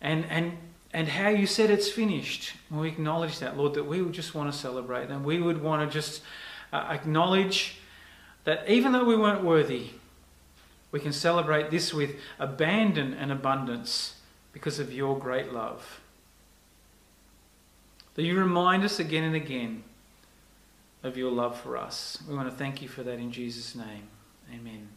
and, 0.00 0.24
and, 0.26 0.56
and 0.92 1.08
how 1.08 1.28
you 1.28 1.44
said 1.44 1.70
it's 1.70 1.90
finished, 1.90 2.52
when 2.68 2.80
we 2.80 2.88
acknowledge 2.88 3.40
that, 3.40 3.56
Lord, 3.56 3.74
that 3.74 3.84
we 3.84 4.00
would 4.00 4.12
just 4.12 4.32
want 4.32 4.52
to 4.52 4.56
celebrate 4.56 5.10
and 5.10 5.24
we 5.24 5.40
would 5.40 5.60
want 5.60 5.88
to 5.88 5.92
just 5.92 6.22
uh, 6.72 6.86
acknowledge 6.88 7.78
that 8.44 8.68
even 8.68 8.92
though 8.92 9.04
we 9.04 9.16
weren't 9.16 9.42
worthy, 9.42 9.88
we 10.92 11.00
can 11.00 11.12
celebrate 11.12 11.70
this 11.70 11.92
with 11.92 12.14
abandon 12.38 13.12
and 13.12 13.32
abundance 13.32 14.14
because 14.52 14.78
of 14.78 14.92
your 14.92 15.18
great 15.18 15.52
love. 15.52 16.00
That 18.18 18.24
you 18.24 18.36
remind 18.36 18.82
us 18.82 18.98
again 18.98 19.22
and 19.22 19.36
again 19.36 19.84
of 21.04 21.16
your 21.16 21.30
love 21.30 21.60
for 21.60 21.76
us. 21.76 22.18
We 22.28 22.34
want 22.34 22.50
to 22.50 22.56
thank 22.56 22.82
you 22.82 22.88
for 22.88 23.04
that 23.04 23.20
in 23.20 23.30
Jesus' 23.30 23.76
name. 23.76 24.08
Amen. 24.52 24.88